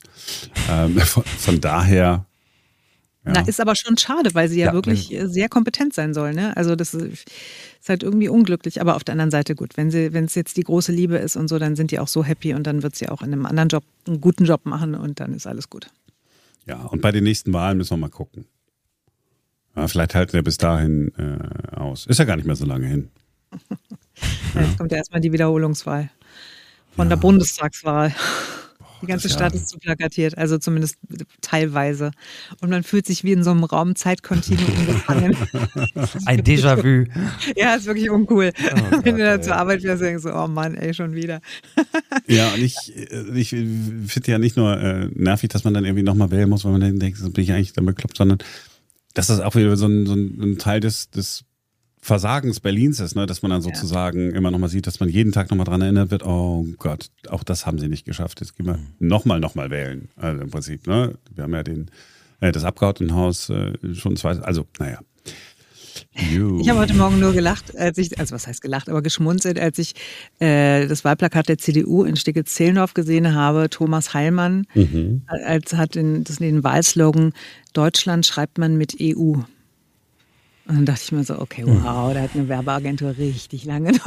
Ähm, 0.71 0.97
von, 1.01 1.23
von, 1.25 1.61
daher. 1.61 2.25
Ja. 3.27 3.33
Na, 3.35 3.41
ist 3.43 3.61
aber 3.61 3.77
schon 3.77 3.99
schade, 3.99 4.31
weil 4.33 4.49
sie 4.49 4.61
ja, 4.61 4.69
ja 4.69 4.73
wirklich 4.73 5.11
ja. 5.11 5.29
sehr 5.29 5.51
kompetent 5.51 5.93
sein 5.93 6.15
soll. 6.15 6.33
Ne? 6.33 6.57
Also 6.57 6.77
das 6.77 6.95
ist 6.95 7.27
halt 7.89 8.03
irgendwie 8.03 8.31
unglücklich. 8.31 8.81
Aber 8.81 8.97
auf 8.97 9.05
der 9.05 9.13
anderen 9.13 9.31
Seite 9.31 9.55
gut, 9.55 9.77
wenn 9.77 9.91
sie, 9.91 10.15
wenn 10.15 10.25
es 10.25 10.35
jetzt 10.35 10.57
die 10.57 10.65
große 10.65 10.93
Liebe 10.93 11.19
ist 11.19 11.37
und 11.37 11.49
so, 11.49 11.59
dann 11.59 11.77
sind 11.77 11.91
die 11.91 11.99
auch 11.99 12.09
so 12.09 12.25
happy 12.25 12.55
und 12.55 12.67
dann 12.67 12.83
wird 12.83 12.97
sie 12.97 13.09
auch 13.09 13.21
in 13.21 13.33
einem 13.35 13.45
anderen 13.45 13.69
Job 13.69 13.85
einen 14.07 14.23
guten 14.23 14.47
Job 14.47 14.65
machen 14.65 14.95
und 14.95 15.21
dann 15.21 15.35
ist 15.35 15.47
alles 15.47 15.69
gut. 15.69 15.91
Ja, 16.67 16.85
und 16.85 17.03
bei 17.03 17.13
den 17.13 17.25
nächsten 17.25 17.53
Wahlen 17.53 17.77
müssen 17.77 17.91
wir 17.91 17.99
mal 17.99 18.09
gucken. 18.09 18.47
Ja, 19.77 19.87
vielleicht 19.89 20.15
halten 20.15 20.33
wir 20.33 20.43
bis 20.43 20.57
dahin 20.57 21.13
äh, 21.19 21.77
aus. 21.77 22.07
Ist 22.07 22.19
ja 22.19 22.25
gar 22.25 22.37
nicht 22.37 22.47
mehr 22.47 22.57
so 22.57 22.65
lange 22.65 22.87
hin. 22.87 23.11
Ja. 24.55 24.63
Jetzt 24.63 24.79
kommt 24.79 24.93
ja 24.93 24.99
erstmal 24.99 25.21
die 25.21 25.33
Wiederholungswahl 25.33 26.11
von 26.95 27.07
ja. 27.07 27.17
der 27.17 27.21
Bundestagswahl. 27.21 28.15
Die 29.03 29.07
ganze 29.07 29.31
Stadt 29.31 29.55
ist 29.55 29.69
zu 29.69 29.79
plakatiert, 29.79 30.37
also 30.37 30.59
zumindest 30.59 30.97
teilweise. 31.41 32.11
Und 32.61 32.69
man 32.69 32.83
fühlt 32.83 33.07
sich 33.07 33.25
wie 33.25 33.33
in 33.33 33.43
so 33.43 33.51
einem 33.51 33.65
Raum 33.65 33.97
Zeitkontinuum 33.97 34.87
gefangen. 34.87 35.37
Ein 36.27 36.43
Déjà-vu. 36.43 37.11
ja, 37.57 37.75
ist 37.77 37.87
wirklich 37.87 38.11
uncool. 38.11 38.53
Gott, 38.53 39.05
Wenn 39.05 39.17
du 39.17 39.25
da 39.25 39.41
zur 39.41 39.57
Arbeit 39.57 39.81
fährst, 39.81 40.03
denkst 40.03 40.25
du, 40.25 40.35
oh 40.35 40.49
Mann, 40.49 40.75
ey, 40.75 40.93
schon 40.95 41.15
wieder. 41.15 41.41
Ja, 42.27 42.53
und 42.53 42.63
ich, 42.63 42.77
äh, 42.95 43.39
ich 43.39 43.49
finde 43.49 44.31
ja 44.31 44.39
nicht 44.39 44.57
nur 44.57 44.79
äh, 44.79 45.09
nervig, 45.15 45.49
dass 45.49 45.65
man 45.65 45.75
dann 45.75 45.85
irgendwie 45.85 46.03
nochmal 46.05 46.31
wählen 46.31 46.49
muss, 46.49 46.65
weil 46.65 46.73
man 46.73 46.81
dann 46.81 46.99
denkt, 46.99 47.19
so 47.19 47.31
bin 47.31 47.43
ich 47.43 47.53
eigentlich 47.53 47.73
dann 47.73 47.87
bekloppt, 47.87 48.17
sondern 48.17 48.39
dass 49.15 49.29
das 49.29 49.41
auch 49.41 49.55
wieder 49.55 49.77
so 49.77 49.87
ein, 49.87 50.07
so 50.07 50.15
ein 50.15 50.59
Teil 50.59 50.81
des, 50.81 51.11
des 51.11 51.45
Versagens 52.03 52.61
Berlins 52.61 52.99
ist, 52.99 53.15
ne? 53.15 53.27
dass 53.27 53.43
man 53.43 53.51
dann 53.51 53.61
sozusagen 53.63 54.31
immer 54.31 54.51
nochmal 54.51 54.71
sieht, 54.71 54.87
dass 54.87 55.01
man 55.01 55.11
jeden 55.11 55.33
Tag 55.33 55.51
nochmal 55.51 55.67
dran 55.67 55.83
erinnert 55.83 56.11
wird, 56.11 56.25
oh 56.25 56.65
Gott, 56.79 57.11
auch 57.29 57.45
das 57.45 57.67
haben 57.67 57.79
sie 57.79 57.89
nicht 57.89 58.07
geschafft. 58.07 58.41
Jetzt 58.41 58.57
gehen 58.57 58.67
wir 58.67 58.79
nochmal, 58.99 59.39
nochmal 59.39 59.71
wählen. 59.71 60.09
Also 60.17 60.43
im 60.43 60.51
Prinzip, 60.51 60.87
ne? 60.87 61.15
Wir 61.35 61.45
haben 61.45 61.53
ja 61.53 61.63
den, 61.63 61.91
äh, 62.41 62.53
das 62.53 62.65
Abgeordnetenhaus 62.65 63.51
äh, 63.51 63.73
schon 63.95 64.17
zwei, 64.17 64.39
also 64.39 64.67
naja. 64.79 65.01
Ich 66.15 66.69
habe 66.69 66.79
heute 66.79 66.95
Morgen 66.95 67.21
nur 67.21 67.33
gelacht, 67.33 67.77
als 67.77 67.99
ich, 67.99 68.19
also 68.19 68.35
was 68.35 68.47
heißt 68.47 68.63
gelacht, 68.63 68.89
aber 68.89 69.03
geschmunzelt, 69.03 69.59
als 69.59 69.79
ich 69.79 69.95
äh, 70.39 70.87
das 70.87 71.05
Wahlplakat 71.05 71.49
der 71.49 71.59
CDU 71.59 72.05
in 72.05 72.17
Stickitz-Zehlendorf 72.17 72.95
gesehen 72.95 73.35
habe. 73.35 73.69
Thomas 73.71 74.15
Heilmann 74.15 74.67
Mhm. 74.75 75.23
als 75.27 75.75
hat 75.75 75.95
den, 75.95 76.25
das, 76.25 76.37
den 76.37 76.65
Wahlslogan 76.65 77.33
Deutschland 77.73 78.27
schreibt 78.27 78.59
man 78.59 78.77
mit 78.77 78.97
EU. 79.01 79.35
Und 80.67 80.77
dann 80.77 80.87
dachte 80.87 81.01
ich 81.05 81.13
mir 81.13 81.25
so, 81.25 81.39
okay, 81.41 81.65
wow, 81.67 82.13
da 82.15 82.21
hat 82.23 82.31
eine 82.35 82.49
Werbeagentur 82.49 83.17
richtig 83.19 83.65
lange. 83.65 83.93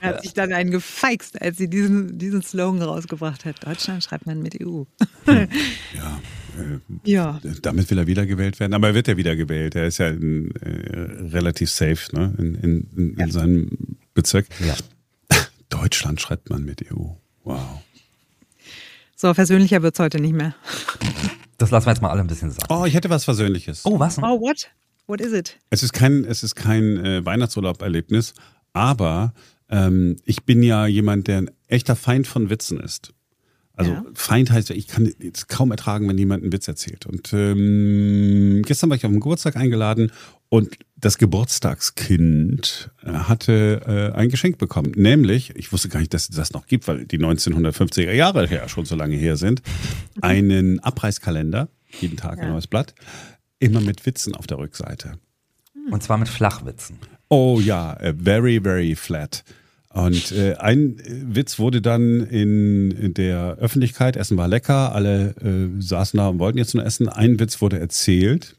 Er 0.00 0.08
hat 0.08 0.22
sich 0.22 0.34
dann 0.34 0.52
einen 0.52 0.70
gefeixt, 0.70 1.40
als 1.40 1.56
sie 1.56 1.68
diesen, 1.68 2.18
diesen 2.18 2.42
Slogan 2.42 2.82
rausgebracht 2.82 3.44
hat. 3.44 3.66
Deutschland 3.66 4.02
schreibt 4.04 4.26
man 4.26 4.42
mit 4.42 4.58
EU. 4.62 4.82
Ja, 5.26 6.20
äh, 6.58 7.10
Ja. 7.10 7.40
damit 7.62 7.90
will 7.90 7.98
er 7.98 8.06
wiedergewählt 8.06 8.60
werden. 8.60 8.74
Aber 8.74 8.88
er 8.88 8.94
wird 8.94 9.08
ja 9.08 9.16
wiedergewählt. 9.16 9.74
Er 9.74 9.86
ist 9.86 9.98
ja 9.98 10.08
in, 10.08 10.50
äh, 10.56 11.28
relativ 11.30 11.70
safe 11.70 12.14
ne? 12.14 12.34
in, 12.38 12.54
in, 12.56 12.88
in, 12.96 13.14
in 13.16 13.30
seinem 13.30 13.70
Bezirk. 14.14 14.46
Ja. 14.66 14.74
Deutschland 15.70 16.20
schreibt 16.20 16.50
man 16.50 16.64
mit 16.64 16.84
EU. 16.92 17.06
Wow. 17.44 17.81
So, 19.22 19.32
versöhnlicher 19.34 19.84
wird's 19.84 20.00
heute 20.00 20.18
nicht 20.18 20.32
mehr. 20.34 20.52
Das 21.56 21.70
lassen 21.70 21.86
wir 21.86 21.92
jetzt 21.92 22.02
mal 22.02 22.10
alle 22.10 22.22
ein 22.22 22.26
bisschen 22.26 22.50
sagen. 22.50 22.66
Oh, 22.70 22.84
ich 22.86 22.94
hätte 22.94 23.08
was 23.08 23.22
Versöhnliches. 23.22 23.82
Oh, 23.84 24.00
was? 24.00 24.18
Oh, 24.18 24.40
what? 24.40 24.68
What 25.06 25.20
is 25.20 25.32
it? 25.32 25.60
Es 25.70 25.84
ist 25.84 25.92
kein, 25.92 26.24
es 26.24 26.42
ist 26.42 26.56
kein 26.56 26.96
äh, 26.96 27.24
Weihnachtsurlaub-Erlebnis, 27.24 28.34
aber 28.72 29.32
ähm, 29.68 30.16
ich 30.24 30.42
bin 30.42 30.64
ja 30.64 30.88
jemand, 30.88 31.28
der 31.28 31.38
ein 31.38 31.50
echter 31.68 31.94
Feind 31.94 32.26
von 32.26 32.50
Witzen 32.50 32.80
ist. 32.80 33.12
Also 33.74 33.92
Ja. 33.92 34.04
Feind 34.12 34.50
heißt, 34.50 34.70
ich 34.70 34.88
kann 34.88 35.12
es 35.20 35.46
kaum 35.46 35.70
ertragen, 35.70 36.08
wenn 36.08 36.18
jemand 36.18 36.42
einen 36.42 36.52
Witz 36.52 36.66
erzählt. 36.66 37.06
Und 37.06 37.32
ähm, 37.32 38.62
gestern 38.66 38.90
war 38.90 38.96
ich 38.96 39.04
auf 39.04 39.12
den 39.12 39.20
Geburtstag 39.20 39.54
eingeladen 39.54 40.10
und 40.48 40.76
das 41.02 41.18
Geburtstagskind 41.18 42.90
äh, 43.04 43.10
hatte 43.12 44.12
äh, 44.14 44.16
ein 44.16 44.28
Geschenk 44.30 44.56
bekommen. 44.58 44.92
Nämlich, 44.96 45.54
ich 45.56 45.72
wusste 45.72 45.88
gar 45.88 46.00
nicht, 46.00 46.14
dass 46.14 46.28
es 46.30 46.36
das 46.36 46.52
noch 46.52 46.66
gibt, 46.66 46.88
weil 46.88 47.04
die 47.04 47.18
1950er 47.18 48.12
Jahre 48.12 48.46
ja 48.48 48.68
schon 48.68 48.84
so 48.86 48.94
lange 48.94 49.16
her 49.16 49.36
sind, 49.36 49.62
einen 50.22 50.80
Abreißkalender, 50.80 51.68
jeden 52.00 52.16
Tag 52.16 52.38
ein 52.38 52.46
Ja. 52.46 52.50
neues 52.52 52.68
Blatt, 52.68 52.94
immer 53.58 53.80
mit 53.80 54.06
Witzen 54.06 54.34
auf 54.34 54.46
der 54.46 54.58
Rückseite. 54.58 55.18
Und 55.90 56.02
zwar 56.02 56.16
mit 56.18 56.28
Flachwitzen. 56.28 56.98
Oh 57.28 57.60
ja, 57.62 57.94
äh, 57.94 58.14
very, 58.16 58.60
very 58.62 58.94
flat. 58.94 59.42
Und 59.92 60.30
äh, 60.32 60.54
ein 60.54 60.98
äh, 61.00 61.34
Witz 61.34 61.58
wurde 61.58 61.82
dann 61.82 62.20
in, 62.20 62.92
in 62.92 63.14
der 63.14 63.56
Öffentlichkeit, 63.58 64.16
Essen 64.16 64.36
war 64.36 64.46
lecker, 64.48 64.94
alle 64.94 65.34
äh, 65.42 65.80
saßen 65.82 66.16
da 66.16 66.28
und 66.28 66.38
wollten 66.38 66.58
jetzt 66.58 66.74
nur 66.74 66.86
essen. 66.86 67.08
Ein 67.08 67.40
Witz 67.40 67.60
wurde 67.60 67.78
erzählt 67.78 68.54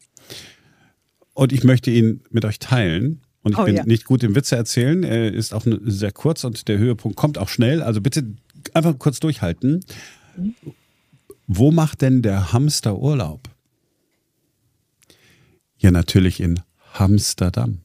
und 1.33 1.51
ich 1.51 1.63
möchte 1.63 1.91
ihn 1.91 2.21
mit 2.29 2.45
euch 2.45 2.59
teilen. 2.59 3.21
Und 3.41 3.53
ich 3.53 3.57
Oh 3.57 3.65
bin 3.65 3.75
ja. 3.75 3.83
nicht 3.85 4.05
gut 4.05 4.23
im 4.23 4.35
Witze 4.35 4.55
erzählen, 4.55 5.03
er 5.03 5.33
ist 5.33 5.53
auch 5.53 5.65
sehr 5.65 6.13
kurz 6.13 6.45
und 6.45 6.67
der 6.69 6.77
Höhepunkt 6.77 7.17
kommt 7.17 7.37
auch 7.37 7.49
schnell. 7.49 7.81
Also 7.81 7.99
bitte 7.99 8.23
einfach 8.73 8.97
kurz 8.97 9.19
durchhalten. 9.19 9.83
Wo 11.47 11.71
macht 11.71 12.01
denn 12.01 12.21
der 12.21 12.53
Hamster 12.53 12.97
Urlaub? 12.97 13.49
Ja, 15.77 15.91
natürlich 15.91 16.39
in 16.39 16.61
Hamsterdam. 16.93 17.79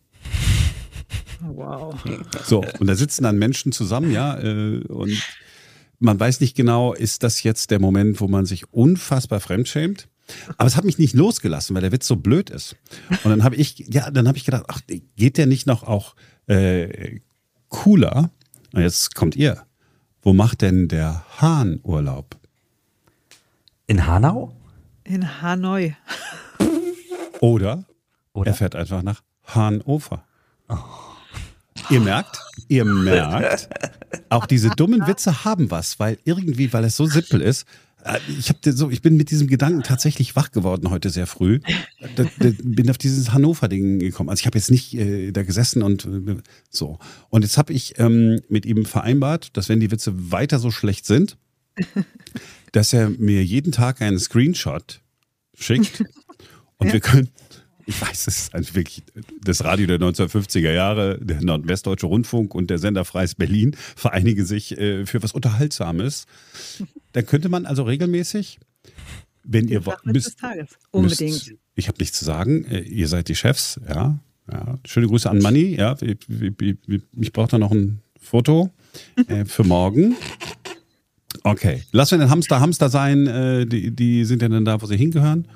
Wow. 1.41 1.95
So, 2.45 2.65
und 2.79 2.87
da 2.87 2.95
sitzen 2.95 3.25
dann 3.25 3.39
Menschen 3.39 3.73
zusammen, 3.73 4.13
ja, 4.13 4.39
äh, 4.39 4.81
und 4.87 5.21
man 5.99 6.19
weiß 6.19 6.41
nicht 6.41 6.57
genau, 6.57 6.93
ist 6.93 7.23
das 7.23 7.43
jetzt 7.43 7.71
der 7.71 7.81
Moment, 7.81 8.21
wo 8.21 8.29
man 8.29 8.47
sich 8.47 8.73
unfassbar 8.73 9.41
fremdschämt? 9.41 10.09
Aber 10.57 10.67
es 10.67 10.77
hat 10.77 10.85
mich 10.85 10.99
nicht 10.99 11.15
losgelassen, 11.15 11.75
weil 11.75 11.83
der 11.83 11.93
Witz 11.93 12.07
so 12.07 12.17
blöd 12.17 12.51
ist. 12.51 12.77
Und 13.25 13.31
dann 13.31 13.45
habe 13.45 13.57
ich, 13.57 13.79
ja, 13.89 14.11
dann 14.11 14.29
habe 14.29 14.39
ich 14.39 14.45
gedacht, 14.45 14.65
ach, 14.69 14.81
geht 15.17 15.39
der 15.39 15.47
nicht 15.47 15.67
noch 15.67 15.83
auch 15.83 16.15
äh, 16.47 17.21
cooler? 17.69 18.31
Und 18.73 18.83
jetzt 18.83 19.15
kommt 19.15 19.37
ihr. 19.37 19.65
Wo 20.23 20.33
macht 20.33 20.63
denn 20.63 20.89
der 20.89 21.25
Hahn 21.41 21.81
Urlaub? 21.83 22.37
In 23.87 24.07
Hanau? 24.07 24.55
In 25.05 25.41
Hanoi. 25.41 25.95
Oder, 27.41 27.85
Oder? 28.33 28.51
er 28.51 28.55
fährt 28.55 28.77
einfach 28.77 29.03
nach 29.03 29.23
Hannover. 29.45 30.25
Ihr 31.89 32.01
merkt, 32.01 32.39
ihr 32.69 32.85
merkt, 32.85 33.69
auch 34.29 34.45
diese 34.45 34.69
dummen 34.71 35.07
Witze 35.07 35.45
haben 35.45 35.71
was, 35.71 35.99
weil 35.99 36.19
irgendwie, 36.25 36.73
weil 36.73 36.85
es 36.85 36.97
so 36.97 37.07
simpel 37.07 37.41
ist. 37.41 37.67
Äh, 38.05 38.19
Ich 38.39 38.49
habe 38.49 38.73
so, 38.73 38.91
ich 38.91 39.03
bin 39.03 39.17
mit 39.17 39.31
diesem 39.31 39.47
Gedanken 39.47 39.83
tatsächlich 39.83 40.37
wach 40.37 40.51
geworden 40.51 40.91
heute 40.91 41.11
sehr 41.11 41.27
früh. 41.27 41.61
Da, 42.17 42.25
da, 42.39 42.51
bin 42.63 42.91
auf 42.91 42.99
dieses 42.99 43.33
Hannover-Ding 43.33 43.99
gekommen. 43.99 44.31
Also 44.31 44.41
ich 44.41 44.47
habe 44.47 44.59
jetzt 44.59 44.71
nicht 44.71 44.95
äh, 44.95 45.33
da 45.33 45.43
gesessen 45.43 45.83
und 45.83 46.05
äh, 46.05 46.37
so. 46.71 46.99
Und 47.31 47.43
jetzt 47.43 47.59
habe 47.59 47.73
ich 47.73 47.99
ähm, 47.99 48.41
mit 48.49 48.67
ihm 48.67 48.85
vereinbart, 48.85 49.57
dass 49.57 49.69
wenn 49.69 49.81
die 49.81 49.91
Witze 49.91 50.31
weiter 50.31 50.59
so 50.59 50.71
schlecht 50.71 51.07
sind, 51.07 51.37
dass 52.73 52.93
er 52.93 53.11
mir 53.11 53.45
jeden 53.45 53.73
Tag 53.73 54.03
einen 54.03 54.19
Screenshot 54.19 55.01
schickt 55.55 56.05
und 56.79 56.93
wir 56.93 57.01
können, 57.01 57.29
ich 57.89 58.01
weiß, 58.03 58.27
es 58.27 58.53
eigentlich 58.53 58.75
wirklich 58.75 59.03
das 59.43 59.65
Radio 59.65 59.87
der 59.87 59.99
1950er 59.99 60.71
Jahre, 60.73 61.19
der 61.23 61.41
Nordwestdeutsche 61.43 62.05
Rundfunk 62.07 62.55
und 62.55 62.69
der 62.69 62.79
Sender 62.79 63.05
Freies 63.07 63.35
Berlin 63.35 63.75
vereinigen 63.97 64.45
sich 64.45 64.77
äh, 64.79 65.07
für 65.07 65.23
was 65.23 65.33
Unterhaltsames. 65.33 66.27
Dann 67.13 67.25
könnte 67.25 67.49
man 67.49 67.65
also 67.65 67.85
regelmäßig, 67.85 68.59
wenn 69.43 69.69
ihr 69.69 69.87
wo- 69.87 69.93
Flachwitz 69.93 70.25
des 70.25 70.37
Tages. 70.37 70.69
Unbedingt. 70.91 71.33
Müsst, 71.33 71.53
ich 71.77 71.89
habe 71.89 71.97
nichts 71.99 72.19
zu 72.19 72.25
sagen, 72.27 72.65
äh, 72.67 72.81
ihr 72.81 73.09
seid 73.09 73.29
die 73.29 73.35
Chefs, 73.37 73.81
ja. 73.89 74.19
ja. 74.53 74.79
Schöne 74.85 75.07
Grüße 75.07 75.31
an 75.31 75.39
Manni, 75.39 75.77
ja. 75.77 75.97
Ich, 76.03 76.19
ich, 76.29 76.77
ich, 76.87 77.03
ich 77.19 77.33
brauche 77.33 77.49
da 77.49 77.59
noch 77.59 77.71
ein 77.73 78.01
Foto 78.21 78.71
äh, 79.29 79.47
für 79.47 79.65
morgen. 79.65 80.15
Okay, 81.43 81.83
lassen 81.93 82.19
wir 82.19 82.27
den 82.27 82.31
Hamster 82.31 82.61
Hamster 82.61 82.89
sein. 82.91 83.27
Äh, 83.27 83.65
die, 83.67 83.91
die 83.95 84.25
sind 84.27 84.43
ja 84.43 84.49
dann 84.49 84.65
da, 84.65 84.83
wo 84.83 84.87
sie 84.87 84.97
hingehören. 84.97 85.49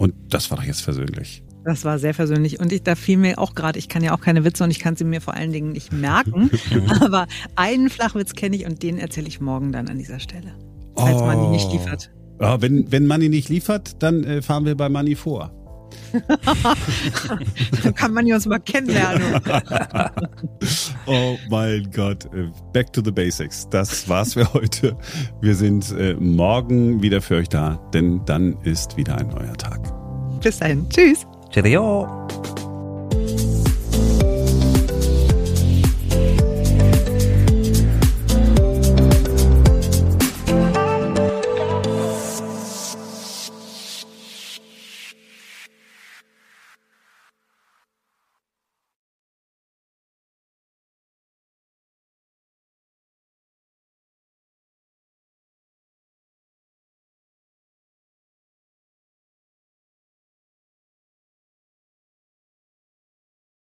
Und 0.00 0.14
das 0.30 0.50
war 0.50 0.56
doch 0.56 0.64
jetzt 0.64 0.80
versöhnlich. 0.80 1.42
Das 1.62 1.84
war 1.84 1.98
sehr 1.98 2.14
versöhnlich. 2.14 2.58
Und 2.58 2.72
ich, 2.72 2.82
da 2.82 2.94
fiel 2.94 3.18
mir 3.18 3.38
auch 3.38 3.54
gerade, 3.54 3.78
ich 3.78 3.90
kann 3.90 4.02
ja 4.02 4.14
auch 4.14 4.22
keine 4.22 4.44
Witze 4.44 4.64
und 4.64 4.70
ich 4.70 4.78
kann 4.78 4.96
sie 4.96 5.04
mir 5.04 5.20
vor 5.20 5.34
allen 5.34 5.52
Dingen 5.52 5.72
nicht 5.72 5.92
merken. 5.92 6.50
aber 7.00 7.26
einen 7.54 7.90
Flachwitz 7.90 8.32
kenne 8.32 8.56
ich 8.56 8.64
und 8.64 8.82
den 8.82 8.96
erzähle 8.98 9.28
ich 9.28 9.42
morgen 9.42 9.72
dann 9.72 9.88
an 9.88 9.98
dieser 9.98 10.18
Stelle. 10.18 10.54
Falls 10.96 11.20
man 11.20 11.44
ihn 11.44 11.50
nicht 11.50 11.70
liefert. 11.70 12.10
Ja, 12.40 12.62
wenn, 12.62 12.90
wenn 12.90 13.06
Manni 13.06 13.28
nicht 13.28 13.50
liefert, 13.50 14.02
dann 14.02 14.24
äh, 14.24 14.40
fahren 14.40 14.64
wir 14.64 14.74
bei 14.74 14.88
Manni 14.88 15.16
vor. 15.16 15.52
Dann 17.82 17.94
kann 17.94 18.12
man 18.12 18.30
uns 18.32 18.46
mal 18.46 18.58
kennenlernen. 18.60 19.40
Oh 21.06 21.36
mein 21.48 21.90
Gott. 21.94 22.26
Äh, 22.26 22.50
Back 22.72 22.92
to 22.92 23.02
the 23.02 23.10
basics. 23.10 23.66
Das 23.70 24.08
war's 24.08 24.34
für 24.34 24.52
heute. 24.52 24.96
Wir 25.40 25.54
sind 25.54 25.90
äh, 25.92 26.14
morgen 26.14 27.02
wieder 27.02 27.20
für 27.20 27.36
euch 27.36 27.48
da, 27.48 27.80
denn 27.92 28.20
dann 28.26 28.56
ist 28.62 28.96
wieder 28.96 29.16
ein 29.16 29.28
neuer 29.28 29.56
Tag. 29.56 29.80
Bis 30.40 30.58
dahin. 30.58 30.88
Tschüss. 30.90 31.26
Cheerio. 31.50 32.06